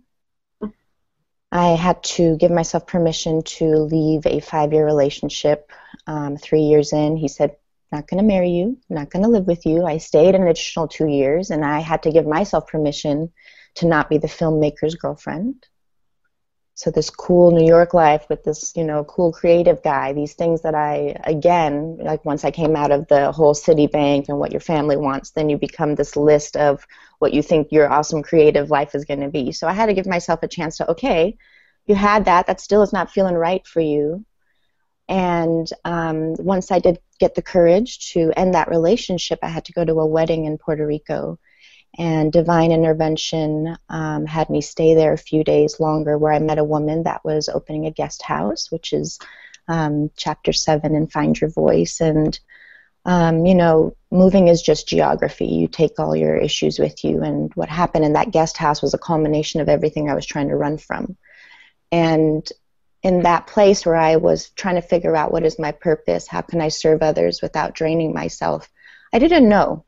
I 1.52 1.68
had 1.70 2.02
to 2.04 2.36
give 2.36 2.50
myself 2.50 2.86
permission 2.86 3.42
to 3.42 3.66
leave 3.66 4.24
a 4.26 4.40
five 4.40 4.72
year 4.72 4.84
relationship. 4.84 5.70
Um, 6.06 6.36
three 6.36 6.62
years 6.62 6.92
in, 6.92 7.16
he 7.16 7.28
said, 7.28 7.56
Not 7.90 8.06
going 8.06 8.22
to 8.22 8.26
marry 8.26 8.50
you, 8.50 8.78
not 8.88 9.10
going 9.10 9.24
to 9.24 9.28
live 9.28 9.46
with 9.46 9.66
you. 9.66 9.84
I 9.84 9.98
stayed 9.98 10.34
an 10.34 10.46
additional 10.46 10.88
two 10.88 11.08
years, 11.08 11.50
and 11.50 11.64
I 11.64 11.80
had 11.80 12.04
to 12.04 12.12
give 12.12 12.26
myself 12.26 12.68
permission 12.68 13.32
to 13.76 13.86
not 13.86 14.08
be 14.08 14.18
the 14.18 14.28
filmmaker's 14.28 14.94
girlfriend 14.94 15.66
so 16.80 16.90
this 16.90 17.10
cool 17.10 17.50
New 17.50 17.66
York 17.66 17.92
life 17.92 18.24
with 18.30 18.42
this, 18.42 18.72
you 18.74 18.84
know, 18.84 19.04
cool 19.04 19.32
creative 19.32 19.82
guy, 19.82 20.14
these 20.14 20.32
things 20.32 20.62
that 20.62 20.74
I 20.74 21.14
again, 21.24 21.98
like 22.00 22.24
once 22.24 22.42
I 22.42 22.50
came 22.50 22.74
out 22.74 22.90
of 22.90 23.06
the 23.08 23.32
whole 23.32 23.52
Citibank 23.52 24.30
and 24.30 24.38
what 24.38 24.50
your 24.50 24.62
family 24.62 24.96
wants, 24.96 25.32
then 25.32 25.50
you 25.50 25.58
become 25.58 25.94
this 25.94 26.16
list 26.16 26.56
of 26.56 26.86
what 27.20 27.32
you 27.32 27.42
think 27.42 27.68
your 27.70 27.90
awesome 27.90 28.22
creative 28.22 28.70
life 28.70 28.94
is 28.94 29.04
going 29.04 29.20
to 29.20 29.28
be. 29.28 29.52
So 29.52 29.68
I 29.68 29.72
had 29.72 29.86
to 29.86 29.94
give 29.94 30.06
myself 30.06 30.42
a 30.42 30.48
chance 30.48 30.78
to, 30.78 30.90
okay, 30.90 31.36
you 31.86 31.94
had 31.94 32.24
that, 32.24 32.46
that 32.46 32.60
still 32.60 32.82
is 32.82 32.92
not 32.92 33.10
feeling 33.10 33.34
right 33.34 33.64
for 33.66 33.80
you. 33.80 34.24
And 35.08 35.68
um, 35.84 36.34
once 36.38 36.70
I 36.70 36.78
did 36.78 36.98
get 37.18 37.34
the 37.34 37.42
courage 37.42 38.12
to 38.12 38.32
end 38.36 38.54
that 38.54 38.68
relationship, 38.68 39.38
I 39.42 39.48
had 39.48 39.66
to 39.66 39.72
go 39.72 39.84
to 39.84 40.00
a 40.00 40.06
wedding 40.06 40.46
in 40.46 40.58
Puerto 40.58 40.86
Rico 40.86 41.38
and 41.98 42.32
divine 42.32 42.72
intervention 42.72 43.76
um, 43.88 44.24
had 44.24 44.48
me 44.48 44.60
stay 44.60 44.94
there 44.94 45.12
a 45.12 45.18
few 45.18 45.42
days 45.42 45.80
longer 45.80 46.16
where 46.16 46.32
i 46.32 46.38
met 46.38 46.58
a 46.58 46.64
woman 46.64 47.02
that 47.02 47.24
was 47.24 47.48
opening 47.48 47.86
a 47.86 47.90
guest 47.90 48.22
house 48.22 48.70
which 48.70 48.92
is 48.92 49.18
um, 49.68 50.10
chapter 50.16 50.52
7 50.52 50.94
in 50.94 51.06
find 51.08 51.40
your 51.40 51.50
voice 51.50 52.00
and 52.00 52.38
um, 53.04 53.46
you 53.46 53.54
know 53.54 53.96
moving 54.10 54.48
is 54.48 54.60
just 54.62 54.88
geography. 54.88 55.46
You 55.46 55.68
take 55.68 55.98
all 55.98 56.16
your 56.16 56.36
issues 56.36 56.78
with 56.78 57.04
you 57.04 57.22
and 57.22 57.52
what 57.54 57.68
happened 57.68 58.04
in 58.04 58.14
that 58.14 58.32
guest 58.32 58.56
house 58.56 58.82
was 58.82 58.92
a 58.94 58.98
culmination 58.98 59.60
of 59.60 59.68
everything 59.68 60.10
i 60.10 60.14
was 60.14 60.26
trying 60.26 60.48
to 60.48 60.56
run 60.56 60.78
from. 60.78 61.16
And 61.92 62.48
in 63.02 63.22
that 63.22 63.46
place 63.46 63.86
where 63.86 63.96
i 63.96 64.16
was 64.16 64.50
trying 64.50 64.74
to 64.74 64.82
figure 64.82 65.16
out 65.16 65.32
what 65.32 65.44
is 65.44 65.58
my 65.58 65.72
purpose 65.72 66.26
how 66.26 66.42
can 66.42 66.60
i 66.60 66.68
serve 66.68 67.02
others 67.02 67.40
without 67.40 67.74
draining 67.74 68.12
myself 68.12 68.68
i 69.12 69.18
didn't 69.18 69.48
know. 69.48 69.84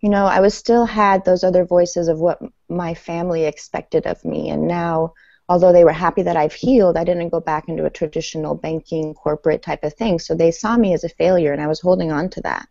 You 0.00 0.08
know, 0.08 0.24
I 0.24 0.40
was 0.40 0.54
still 0.54 0.86
had 0.86 1.24
those 1.24 1.44
other 1.44 1.64
voices 1.64 2.08
of 2.08 2.18
what 2.18 2.40
my 2.68 2.94
family 2.94 3.44
expected 3.44 4.06
of 4.06 4.24
me, 4.24 4.48
and 4.48 4.66
now 4.66 5.12
although 5.50 5.72
they 5.72 5.82
were 5.82 5.92
happy 5.92 6.22
that 6.22 6.36
I've 6.36 6.52
healed, 6.52 6.96
I 6.96 7.02
didn't 7.02 7.30
go 7.30 7.40
back 7.40 7.68
into 7.68 7.84
a 7.84 7.90
traditional 7.90 8.54
banking 8.54 9.14
corporate 9.14 9.62
type 9.62 9.82
of 9.82 9.92
thing. 9.94 10.20
So 10.20 10.32
they 10.32 10.52
saw 10.52 10.76
me 10.76 10.94
as 10.94 11.02
a 11.02 11.08
failure, 11.08 11.52
and 11.52 11.60
I 11.60 11.66
was 11.66 11.80
holding 11.80 12.12
on 12.12 12.30
to 12.30 12.40
that. 12.42 12.68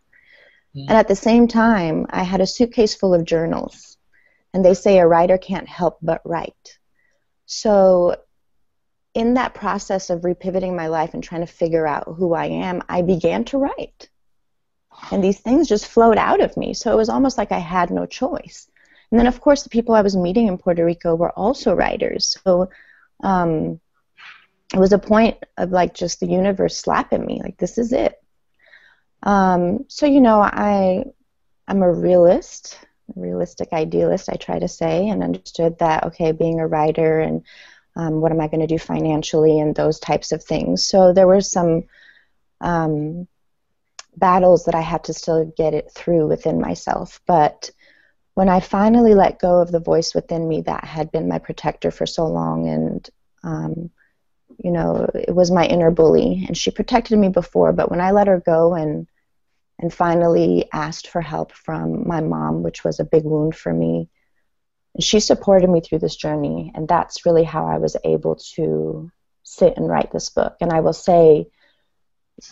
Mm. 0.74 0.86
And 0.88 0.92
at 0.92 1.06
the 1.06 1.14
same 1.14 1.46
time, 1.46 2.06
I 2.08 2.22
had 2.22 2.40
a 2.40 2.46
suitcase 2.46 2.94
full 2.94 3.12
of 3.12 3.26
journals. 3.26 3.98
And 4.54 4.64
they 4.64 4.72
say 4.72 4.98
a 4.98 5.06
writer 5.06 5.36
can't 5.36 5.68
help 5.68 5.98
but 6.00 6.22
write. 6.24 6.78
So 7.44 8.16
in 9.12 9.34
that 9.34 9.52
process 9.52 10.08
of 10.08 10.22
repivoting 10.22 10.74
my 10.74 10.86
life 10.86 11.12
and 11.12 11.22
trying 11.22 11.42
to 11.42 11.46
figure 11.46 11.86
out 11.86 12.04
who 12.16 12.32
I 12.32 12.46
am, 12.46 12.82
I 12.88 13.02
began 13.02 13.44
to 13.46 13.58
write. 13.58 14.08
And 15.12 15.22
these 15.22 15.38
things 15.38 15.68
just 15.68 15.86
flowed 15.86 16.16
out 16.16 16.40
of 16.40 16.56
me. 16.56 16.72
So 16.72 16.90
it 16.90 16.96
was 16.96 17.10
almost 17.10 17.36
like 17.36 17.52
I 17.52 17.58
had 17.58 17.90
no 17.90 18.06
choice. 18.06 18.70
And 19.10 19.18
then, 19.18 19.26
of 19.26 19.40
course, 19.40 19.62
the 19.62 19.70
people 19.70 19.94
I 19.94 20.02
was 20.02 20.16
meeting 20.16 20.46
in 20.46 20.58
Puerto 20.58 20.84
Rico 20.84 21.14
were 21.14 21.30
also 21.30 21.74
writers. 21.74 22.36
So 22.44 22.70
um, 23.22 23.80
it 24.72 24.78
was 24.78 24.92
a 24.92 24.98
point 24.98 25.38
of 25.56 25.70
like 25.70 25.94
just 25.94 26.20
the 26.20 26.26
universe 26.26 26.76
slapping 26.76 27.26
me, 27.26 27.40
like 27.42 27.56
this 27.58 27.76
is 27.76 27.92
it. 27.92 28.14
Um, 29.22 29.84
so 29.88 30.06
you 30.06 30.20
know, 30.20 30.40
I 30.40 31.04
I'm 31.66 31.82
a 31.82 31.92
realist, 31.92 32.78
a 33.16 33.20
realistic 33.20 33.72
idealist. 33.72 34.28
I 34.28 34.36
try 34.36 34.58
to 34.58 34.68
say, 34.68 35.08
and 35.08 35.22
understood 35.22 35.78
that 35.78 36.04
okay, 36.04 36.32
being 36.32 36.60
a 36.60 36.66
writer 36.66 37.20
and 37.20 37.42
um, 37.96 38.20
what 38.20 38.32
am 38.32 38.40
I 38.40 38.46
going 38.46 38.60
to 38.60 38.66
do 38.66 38.78
financially 38.78 39.58
and 39.58 39.74
those 39.74 39.98
types 39.98 40.32
of 40.32 40.42
things. 40.42 40.86
So 40.86 41.12
there 41.12 41.26
were 41.26 41.40
some 41.40 41.84
um, 42.60 43.26
battles 44.16 44.64
that 44.64 44.74
I 44.74 44.80
had 44.80 45.04
to 45.04 45.14
still 45.14 45.52
get 45.56 45.74
it 45.74 45.90
through 45.92 46.28
within 46.28 46.60
myself, 46.60 47.20
but 47.26 47.70
when 48.34 48.48
I 48.48 48.60
finally 48.60 49.14
let 49.14 49.38
go 49.38 49.60
of 49.60 49.72
the 49.72 49.80
voice 49.80 50.14
within 50.14 50.46
me 50.46 50.62
that 50.62 50.84
had 50.84 51.10
been 51.10 51.28
my 51.28 51.38
protector 51.38 51.90
for 51.90 52.06
so 52.06 52.26
long, 52.26 52.68
and 52.68 53.10
um, 53.42 53.90
you 54.58 54.70
know, 54.70 55.08
it 55.14 55.34
was 55.34 55.50
my 55.50 55.64
inner 55.66 55.90
bully, 55.90 56.44
and 56.46 56.56
she 56.56 56.70
protected 56.70 57.18
me 57.18 57.28
before, 57.28 57.72
but 57.72 57.90
when 57.90 58.00
I 58.00 58.12
let 58.12 58.28
her 58.28 58.40
go 58.40 58.74
and 58.74 59.06
and 59.78 59.92
finally 59.92 60.68
asked 60.74 61.08
for 61.08 61.22
help 61.22 61.52
from 61.52 62.06
my 62.06 62.20
mom, 62.20 62.62
which 62.62 62.84
was 62.84 63.00
a 63.00 63.04
big 63.04 63.24
wound 63.24 63.56
for 63.56 63.72
me, 63.72 64.10
she 65.00 65.20
supported 65.20 65.70
me 65.70 65.80
through 65.80 66.00
this 66.00 66.16
journey, 66.16 66.70
and 66.74 66.86
that's 66.86 67.24
really 67.24 67.44
how 67.44 67.66
I 67.66 67.78
was 67.78 67.96
able 68.04 68.36
to 68.54 69.10
sit 69.42 69.76
and 69.78 69.88
write 69.88 70.12
this 70.12 70.28
book. 70.28 70.56
And 70.60 70.70
I 70.70 70.80
will 70.80 70.92
say, 70.92 71.46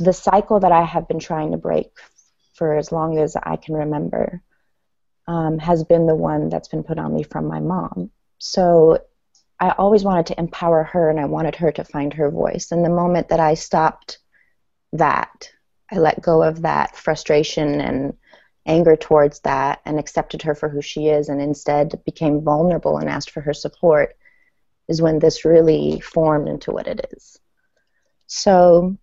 the 0.01 0.13
cycle 0.13 0.61
that 0.61 0.73
I 0.73 0.85
have 0.85 1.07
been 1.09 1.19
trying 1.19 1.53
to 1.53 1.59
break 1.59 1.91
for 2.55 2.77
as 2.77 2.93
long 2.93 3.19
as 3.19 3.37
I 3.37 3.57
can 3.57 3.75
remember 3.75 4.43
um, 5.29 5.59
has 5.59 5.85
been 5.85 6.07
the 6.07 6.17
one 6.17 6.49
that's 6.49 6.69
been 6.69 6.83
put 6.83 6.99
on 6.99 7.15
me 7.15 7.23
from 7.23 7.47
my 7.47 7.61
mom. 7.61 8.11
So 8.39 8.99
I 9.61 9.71
always 9.73 10.03
wanted 10.03 10.27
to 10.27 10.41
empower 10.41 10.85
her 10.85 11.11
and 11.11 11.21
I 11.21 11.27
wanted 11.27 11.55
her 11.57 11.71
to 11.73 11.85
find 11.85 12.15
her 12.15 12.31
voice. 12.31 12.73
And 12.73 12.85
the 12.85 12.89
moment 12.91 13.29
that 13.29 13.39
I 13.39 13.55
stopped 13.55 14.19
that, 14.95 15.51
I 15.93 15.99
let 15.99 16.23
go 16.23 16.43
of 16.43 16.63
that 16.63 16.97
frustration 16.97 17.81
and 17.81 18.15
anger 18.67 18.97
towards 18.97 19.41
that 19.41 19.81
and 19.85 19.99
accepted 19.99 20.43
her 20.43 20.55
for 20.55 20.69
who 20.69 20.81
she 20.81 21.09
is 21.09 21.29
and 21.29 21.41
instead 21.41 22.03
became 22.05 22.43
vulnerable 22.43 22.99
and 22.99 23.09
asked 23.09 23.31
for 23.31 23.41
her 23.41 23.55
support 23.55 24.17
is 24.89 25.03
when 25.03 25.19
this 25.19 25.45
really 25.45 26.01
formed 26.01 26.49
into 26.49 26.71
what 26.71 26.87
it 26.87 27.07
is. 27.13 27.39
So 28.27 28.97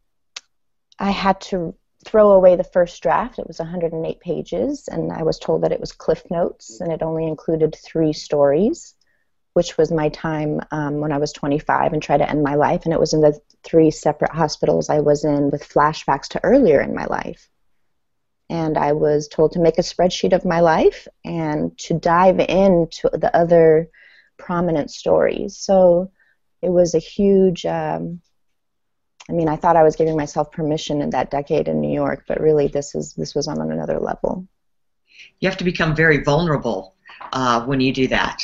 I 0.98 1.12
had 1.12 1.42
to 1.42 1.76
throw 2.06 2.32
away 2.32 2.56
the 2.56 2.64
first 2.64 3.02
draft. 3.02 3.40
It 3.40 3.48
was 3.48 3.60
108 3.60 4.20
pages, 4.20 4.88
and 4.88 5.12
I 5.12 5.24
was 5.24 5.40
told 5.40 5.64
that 5.64 5.72
it 5.72 5.80
was 5.80 5.92
Cliff 5.92 6.24
Notes, 6.30 6.80
and 6.80 6.92
it 6.92 7.02
only 7.02 7.28
included 7.28 7.76
three 7.76 8.14
stories, 8.14 8.94
which 9.54 9.78
was 9.78 9.92
my 9.92 10.10
time 10.10 10.62
um, 10.72 11.00
when 11.00 11.12
I 11.12 11.18
was 11.18 11.34
25 11.34 11.94
and 11.94 12.02
tried 12.02 12.18
to 12.18 12.30
end 12.30 12.44
my 12.44 12.56
life. 12.56 12.86
And 12.86 12.94
it 12.94 13.00
was 13.00 13.14
in 13.14 13.22
the 13.22 13.40
three 13.64 13.90
separate 13.90 14.32
hospitals 14.32 14.90
I 14.90 15.00
was 15.00 15.26
in 15.26 15.50
with 15.50 15.68
flashbacks 15.68 16.28
to 16.30 16.44
earlier 16.44 16.80
in 16.80 16.94
my 16.94 17.06
life. 17.06 17.50
And 18.50 18.78
I 18.78 18.94
was 18.94 19.28
told 19.28 19.54
to 19.54 19.60
make 19.60 19.80
a 19.80 19.82
spreadsheet 19.82 20.34
of 20.34 20.46
my 20.46 20.60
life 20.60 21.08
and 21.24 21.76
to 21.80 21.96
dive 21.96 22.40
into 22.40 23.10
the 23.12 23.36
other 23.36 23.90
prominent 24.38 24.92
stories. 24.92 25.58
So 25.58 26.12
it 26.62 26.70
was 26.70 26.94
a 26.94 27.00
huge 27.00 27.66
um, 27.66 28.22
I 29.30 29.34
mean, 29.34 29.50
I 29.50 29.56
thought 29.56 29.76
I 29.76 29.84
was 29.84 29.96
giving 29.96 30.16
myself 30.16 30.52
permission 30.52 31.02
in 31.02 31.10
that 31.12 31.32
decade 31.32 31.68
in 31.68 31.82
New 31.82 31.94
York, 31.94 32.26
but 32.28 32.40
really, 32.40 32.68
this 32.68 32.94
is 32.94 33.14
this 33.14 33.34
was 33.34 33.48
on 33.48 33.60
another 33.60 34.00
level. 34.00 34.48
You 35.40 35.50
have 35.50 35.58
to 35.58 35.64
become 35.64 35.96
very 35.96 36.24
vulnerable 36.24 36.94
uh, 37.34 37.66
when 37.66 37.80
you 37.80 37.92
do 37.92 38.08
that, 38.10 38.44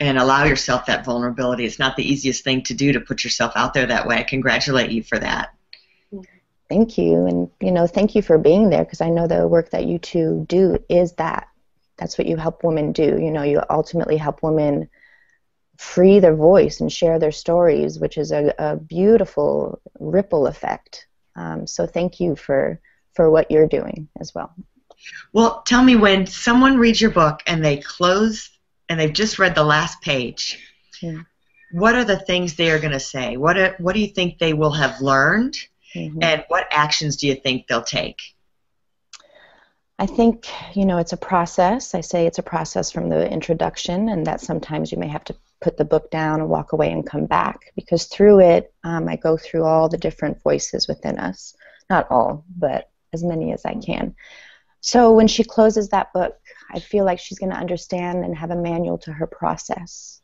and 0.00 0.18
allow 0.18 0.44
yourself 0.44 0.86
that 0.86 1.04
vulnerability. 1.04 1.64
It's 1.64 1.78
not 1.78 1.96
the 1.96 2.10
easiest 2.10 2.42
thing 2.42 2.62
to 2.62 2.74
do 2.74 2.92
to 2.92 3.00
put 3.00 3.22
yourself 3.22 3.52
out 3.54 3.72
there 3.72 3.86
that 3.86 4.06
way. 4.06 4.16
I 4.16 4.24
congratulate 4.24 4.90
you 4.90 5.02
for 5.02 5.18
that. 5.18 5.54
Thank 6.68 6.98
you, 6.98 7.26
and 7.26 7.48
you 7.60 7.70
know, 7.70 7.86
thank 7.86 8.16
you 8.16 8.22
for 8.22 8.36
being 8.36 8.70
there 8.70 8.84
because 8.84 9.00
I 9.00 9.10
know 9.10 9.28
the 9.28 9.46
work 9.46 9.70
that 9.70 9.86
you 9.86 9.98
two 9.98 10.44
do 10.48 10.78
is 10.88 11.12
that. 11.14 11.48
That's 11.98 12.18
what 12.18 12.26
you 12.26 12.36
help 12.36 12.64
women 12.64 12.92
do. 12.92 13.18
You 13.18 13.30
know, 13.30 13.42
you 13.42 13.62
ultimately 13.70 14.16
help 14.16 14.42
women 14.42 14.88
free 15.78 16.20
their 16.20 16.34
voice 16.34 16.80
and 16.80 16.92
share 16.92 17.18
their 17.18 17.32
stories, 17.32 17.98
which 17.98 18.18
is 18.18 18.32
a, 18.32 18.54
a 18.58 18.76
beautiful 18.76 19.80
ripple 19.98 20.46
effect. 20.46 21.06
Um, 21.34 21.66
so 21.66 21.86
thank 21.86 22.20
you 22.20 22.36
for 22.36 22.80
for 23.14 23.30
what 23.30 23.50
you're 23.50 23.68
doing 23.68 24.08
as 24.20 24.34
well. 24.34 24.54
Well, 25.32 25.62
tell 25.66 25.82
me 25.82 25.96
when 25.96 26.26
someone 26.26 26.76
reads 26.78 27.00
your 27.00 27.10
book 27.10 27.40
and 27.46 27.64
they 27.64 27.78
close 27.78 28.50
and 28.88 29.00
they've 29.00 29.12
just 29.12 29.38
read 29.38 29.54
the 29.54 29.64
last 29.64 30.00
page. 30.02 30.58
Yeah. 31.00 31.22
What 31.72 31.94
are 31.94 32.04
the 32.04 32.18
things 32.18 32.54
they 32.54 32.70
are 32.70 32.78
going 32.78 32.92
to 32.92 33.00
say? 33.00 33.36
What 33.36 33.58
are, 33.58 33.74
what 33.78 33.94
do 33.94 34.00
you 34.00 34.08
think 34.08 34.38
they 34.38 34.52
will 34.52 34.72
have 34.72 35.00
learned, 35.00 35.56
mm-hmm. 35.94 36.22
and 36.22 36.44
what 36.48 36.66
actions 36.70 37.16
do 37.16 37.26
you 37.26 37.34
think 37.34 37.66
they'll 37.66 37.82
take? 37.82 38.20
I 39.98 40.06
think 40.06 40.46
you 40.74 40.84
know 40.84 40.98
it's 40.98 41.12
a 41.12 41.16
process. 41.18 41.94
I 41.94 42.02
say 42.02 42.26
it's 42.26 42.38
a 42.38 42.42
process 42.42 42.90
from 42.90 43.08
the 43.08 43.28
introduction, 43.30 44.08
and 44.08 44.26
that 44.26 44.40
sometimes 44.40 44.92
you 44.92 44.98
may 44.98 45.08
have 45.08 45.24
to 45.24 45.34
put 45.60 45.76
the 45.76 45.84
book 45.84 46.10
down 46.10 46.40
and 46.40 46.48
walk 46.48 46.72
away 46.72 46.92
and 46.92 47.06
come 47.06 47.26
back 47.26 47.72
because 47.74 48.04
through 48.04 48.40
it 48.40 48.72
um, 48.84 49.08
I 49.08 49.16
go 49.16 49.36
through 49.36 49.64
all 49.64 49.88
the 49.88 49.98
different 49.98 50.42
voices 50.42 50.86
within 50.86 51.18
us. 51.18 51.54
Not 51.88 52.10
all, 52.10 52.44
but 52.56 52.90
as 53.12 53.22
many 53.22 53.52
as 53.52 53.64
I 53.64 53.74
can. 53.74 54.14
So 54.80 55.12
when 55.12 55.28
she 55.28 55.44
closes 55.44 55.88
that 55.88 56.12
book, 56.12 56.36
I 56.72 56.80
feel 56.80 57.04
like 57.04 57.18
she's 57.18 57.38
going 57.38 57.50
to 57.50 57.58
understand 57.58 58.24
and 58.24 58.36
have 58.36 58.50
a 58.50 58.56
manual 58.56 58.98
to 58.98 59.12
her 59.12 59.26
process. 59.26 60.20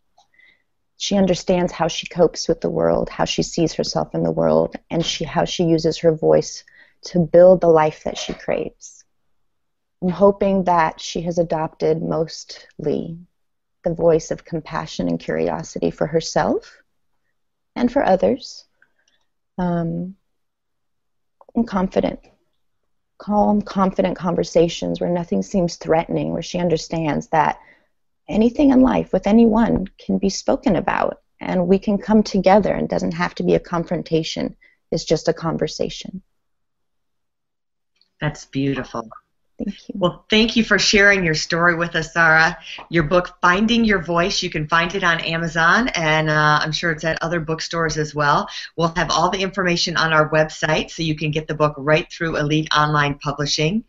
She 0.98 1.16
understands 1.16 1.72
how 1.72 1.88
she 1.88 2.06
copes 2.06 2.46
with 2.46 2.60
the 2.60 2.70
world, 2.70 3.08
how 3.08 3.24
she 3.24 3.42
sees 3.42 3.72
herself 3.72 4.14
in 4.14 4.22
the 4.22 4.30
world, 4.30 4.76
and 4.90 5.04
she, 5.04 5.24
how 5.24 5.44
she 5.44 5.64
uses 5.64 5.98
her 5.98 6.14
voice 6.14 6.62
to 7.06 7.18
build 7.18 7.60
the 7.60 7.68
life 7.68 8.04
that 8.04 8.16
she 8.16 8.34
craves. 8.34 9.04
I'm 10.00 10.10
hoping 10.10 10.64
that 10.64 11.00
she 11.00 11.22
has 11.22 11.38
adopted 11.38 12.02
mostly 12.02 13.18
the 13.84 13.94
voice 13.94 14.30
of 14.30 14.44
compassion 14.44 15.08
and 15.08 15.18
curiosity 15.18 15.90
for 15.90 16.06
herself 16.06 16.82
and 17.74 17.90
for 17.90 18.04
others. 18.04 18.64
Um, 19.58 20.16
and 21.54 21.68
confident, 21.68 22.20
calm, 23.18 23.62
confident 23.62 24.16
conversations 24.16 25.00
where 25.00 25.10
nothing 25.10 25.42
seems 25.42 25.76
threatening, 25.76 26.32
where 26.32 26.42
she 26.42 26.58
understands 26.58 27.28
that 27.28 27.58
anything 28.28 28.70
in 28.70 28.80
life 28.80 29.12
with 29.12 29.26
anyone 29.26 29.86
can 29.98 30.18
be 30.18 30.30
spoken 30.30 30.76
about 30.76 31.22
and 31.40 31.66
we 31.68 31.78
can 31.78 31.98
come 31.98 32.22
together 32.22 32.72
and 32.72 32.88
doesn't 32.88 33.12
have 33.12 33.34
to 33.34 33.42
be 33.42 33.54
a 33.54 33.60
confrontation, 33.60 34.56
it's 34.90 35.04
just 35.04 35.28
a 35.28 35.32
conversation. 35.32 36.22
That's 38.20 38.44
beautiful. 38.44 39.10
Thank 39.58 39.88
you. 39.88 39.94
Well, 39.94 40.24
thank 40.30 40.56
you 40.56 40.64
for 40.64 40.78
sharing 40.78 41.24
your 41.24 41.34
story 41.34 41.74
with 41.74 41.94
us, 41.94 42.12
Sarah. 42.12 42.56
Your 42.88 43.04
book, 43.04 43.36
Finding 43.40 43.84
Your 43.84 44.02
Voice, 44.02 44.42
you 44.42 44.50
can 44.50 44.66
find 44.66 44.94
it 44.94 45.04
on 45.04 45.20
Amazon, 45.20 45.88
and 45.88 46.30
uh, 46.30 46.60
I'm 46.62 46.72
sure 46.72 46.90
it's 46.90 47.04
at 47.04 47.22
other 47.22 47.38
bookstores 47.38 47.96
as 47.98 48.14
well. 48.14 48.48
We'll 48.76 48.92
have 48.96 49.10
all 49.10 49.30
the 49.30 49.42
information 49.42 49.96
on 49.96 50.12
our 50.12 50.30
website, 50.30 50.90
so 50.90 51.02
you 51.02 51.14
can 51.14 51.30
get 51.30 51.46
the 51.46 51.54
book 51.54 51.74
right 51.76 52.10
through 52.10 52.36
Elite 52.36 52.68
Online 52.74 53.18
Publishing. 53.18 53.84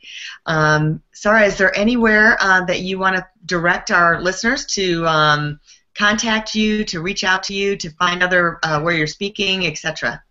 Um, 0.45 1.01
Sarah, 1.13 1.45
is 1.45 1.57
there 1.57 1.75
anywhere 1.77 2.37
uh, 2.39 2.65
that 2.65 2.81
you 2.81 2.99
want 2.99 3.15
to 3.15 3.25
direct 3.45 3.89
our 3.89 4.21
listeners 4.21 4.65
to 4.73 5.07
um, 5.07 5.59
contact 5.95 6.55
you, 6.55 6.83
to 6.85 7.01
reach 7.01 7.23
out 7.23 7.43
to 7.43 7.53
you, 7.53 7.77
to 7.77 7.89
find 7.91 8.21
other 8.21 8.59
uh, 8.63 8.81
where 8.81 8.95
you're 8.95 9.07
speaking, 9.07 9.65
etc.? 9.65 10.21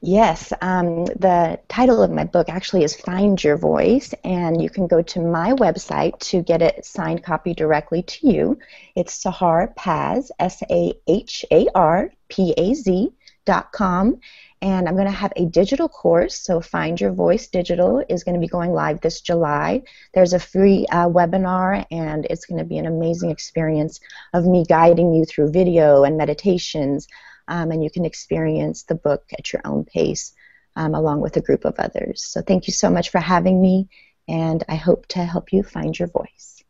Yes, 0.00 0.52
um, 0.62 1.06
the 1.06 1.58
title 1.68 2.02
of 2.02 2.12
my 2.12 2.22
book 2.22 2.48
actually 2.48 2.84
is 2.84 2.94
Find 2.94 3.42
Your 3.42 3.56
Voice, 3.56 4.14
and 4.22 4.62
you 4.62 4.70
can 4.70 4.86
go 4.86 5.02
to 5.02 5.20
my 5.20 5.52
website 5.54 6.16
to 6.30 6.40
get 6.40 6.62
it 6.62 6.86
signed 6.86 7.24
copy 7.24 7.52
directly 7.52 8.04
to 8.04 8.28
you. 8.28 8.58
It's 8.94 9.24
Sahar 9.24 9.74
Paz, 9.74 10.30
S 10.38 10.62
A 10.70 10.94
H 11.08 11.44
A 11.50 11.66
R 11.74 12.12
P 12.28 12.54
A 12.56 12.74
Z 12.74 13.08
dot 13.44 13.72
com, 13.72 14.20
And 14.62 14.88
I'm 14.88 14.94
going 14.94 15.06
to 15.06 15.12
have 15.12 15.32
a 15.34 15.46
digital 15.46 15.88
course. 15.88 16.38
So, 16.38 16.60
Find 16.60 17.00
Your 17.00 17.12
Voice 17.12 17.48
Digital 17.48 18.04
is 18.08 18.22
going 18.22 18.34
to 18.34 18.40
be 18.40 18.46
going 18.46 18.70
live 18.70 19.00
this 19.00 19.20
July. 19.20 19.82
There's 20.14 20.32
a 20.32 20.38
free 20.38 20.86
uh, 20.92 21.08
webinar, 21.08 21.84
and 21.90 22.24
it's 22.30 22.46
going 22.46 22.58
to 22.58 22.64
be 22.64 22.78
an 22.78 22.86
amazing 22.86 23.32
experience 23.32 23.98
of 24.32 24.46
me 24.46 24.64
guiding 24.64 25.12
you 25.12 25.24
through 25.24 25.50
video 25.50 26.04
and 26.04 26.16
meditations. 26.16 27.08
Um, 27.48 27.70
and 27.70 27.82
you 27.82 27.90
can 27.90 28.04
experience 28.04 28.84
the 28.84 28.94
book 28.94 29.24
at 29.36 29.52
your 29.52 29.62
own 29.64 29.84
pace 29.84 30.34
um, 30.76 30.94
along 30.94 31.20
with 31.20 31.36
a 31.36 31.40
group 31.40 31.64
of 31.64 31.74
others. 31.78 32.22
So, 32.22 32.42
thank 32.42 32.66
you 32.66 32.72
so 32.72 32.90
much 32.90 33.10
for 33.10 33.18
having 33.18 33.60
me, 33.60 33.88
and 34.28 34.62
I 34.68 34.76
hope 34.76 35.06
to 35.08 35.24
help 35.24 35.52
you 35.52 35.62
find 35.62 35.98
your 35.98 36.08
voice. 36.08 36.62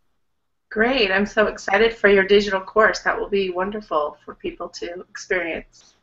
Great. 0.71 1.11
I'm 1.11 1.27
so 1.27 1.47
excited 1.47 1.95
for 1.95 2.09
your 2.09 2.25
digital 2.25 2.61
course. 2.61 3.01
That 3.01 3.19
will 3.19 3.29
be 3.29 3.51
wonderful 3.51 4.19
for 4.25 4.35
people 4.35 4.69
to 4.71 5.05
experience. 5.09 5.95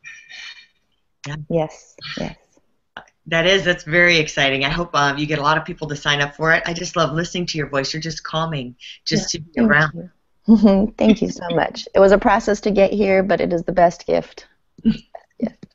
Yeah. 1.26 1.36
Yes, 1.48 1.96
yes. 2.18 2.36
That 3.28 3.46
is, 3.46 3.64
that's 3.64 3.84
very 3.84 4.18
exciting. 4.18 4.64
I 4.64 4.68
hope 4.68 4.94
um, 4.94 5.18
you 5.18 5.26
get 5.26 5.40
a 5.40 5.42
lot 5.42 5.58
of 5.58 5.64
people 5.64 5.88
to 5.88 5.96
sign 5.96 6.20
up 6.20 6.36
for 6.36 6.52
it. 6.52 6.62
I 6.66 6.72
just 6.72 6.94
love 6.94 7.12
listening 7.12 7.46
to 7.46 7.58
your 7.58 7.68
voice. 7.68 7.92
You're 7.92 8.00
just 8.00 8.22
calming 8.22 8.76
just 9.04 9.34
yeah, 9.34 9.40
to 9.40 9.44
be 9.44 9.60
around. 9.60 10.10
You. 10.46 10.92
thank 10.98 11.22
you 11.22 11.30
so 11.30 11.44
much. 11.50 11.88
It 11.92 11.98
was 11.98 12.12
a 12.12 12.18
process 12.18 12.60
to 12.62 12.70
get 12.70 12.92
here, 12.92 13.24
but 13.24 13.40
it 13.40 13.52
is 13.52 13.64
the 13.64 13.72
best 13.72 14.06
gift. 14.06 14.46
Yeah. 15.40 15.65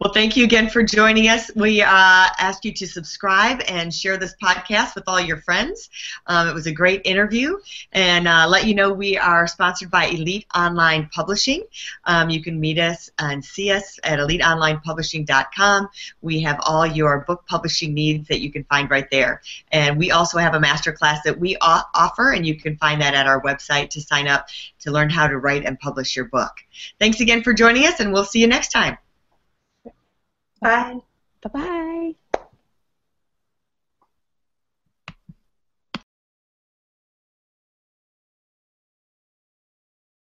Well, 0.00 0.12
thank 0.12 0.36
you 0.36 0.44
again 0.44 0.68
for 0.70 0.82
joining 0.82 1.28
us. 1.28 1.50
We 1.54 1.82
uh, 1.82 1.86
ask 1.86 2.64
you 2.64 2.72
to 2.72 2.86
subscribe 2.86 3.62
and 3.68 3.92
share 3.92 4.16
this 4.16 4.34
podcast 4.42 4.94
with 4.94 5.04
all 5.06 5.20
your 5.20 5.38
friends. 5.38 5.90
Um, 6.26 6.48
it 6.48 6.54
was 6.54 6.66
a 6.66 6.72
great 6.72 7.02
interview, 7.04 7.58
and 7.92 8.26
uh, 8.26 8.46
let 8.48 8.66
you 8.66 8.74
know 8.74 8.92
we 8.92 9.18
are 9.18 9.46
sponsored 9.46 9.90
by 9.90 10.06
Elite 10.06 10.46
Online 10.54 11.08
Publishing. 11.12 11.64
Um, 12.04 12.30
you 12.30 12.42
can 12.42 12.58
meet 12.58 12.78
us 12.78 13.10
and 13.18 13.44
see 13.44 13.70
us 13.70 13.98
at 14.02 14.18
eliteonlinepublishing.com. 14.18 15.88
We 16.22 16.40
have 16.40 16.58
all 16.62 16.86
your 16.86 17.20
book 17.20 17.44
publishing 17.46 17.92
needs 17.92 18.28
that 18.28 18.40
you 18.40 18.50
can 18.50 18.64
find 18.64 18.90
right 18.90 19.10
there, 19.10 19.42
and 19.72 19.98
we 19.98 20.10
also 20.10 20.38
have 20.38 20.54
a 20.54 20.60
master 20.60 20.92
class 20.92 21.22
that 21.24 21.38
we 21.38 21.56
offer, 21.60 22.32
and 22.32 22.46
you 22.46 22.56
can 22.56 22.76
find 22.78 23.00
that 23.02 23.14
at 23.14 23.26
our 23.26 23.42
website 23.42 23.90
to 23.90 24.00
sign 24.00 24.26
up 24.26 24.48
to 24.80 24.90
learn 24.90 25.10
how 25.10 25.26
to 25.26 25.38
write 25.38 25.64
and 25.64 25.78
publish 25.78 26.16
your 26.16 26.26
book. 26.26 26.52
Thanks 26.98 27.20
again 27.20 27.42
for 27.42 27.52
joining 27.52 27.86
us, 27.86 28.00
and 28.00 28.12
we'll 28.12 28.24
see 28.24 28.40
you 28.40 28.46
next 28.46 28.68
time. 28.68 28.96
Bye. 30.62 31.00
Bye 31.42 31.50
bye. 31.52 31.84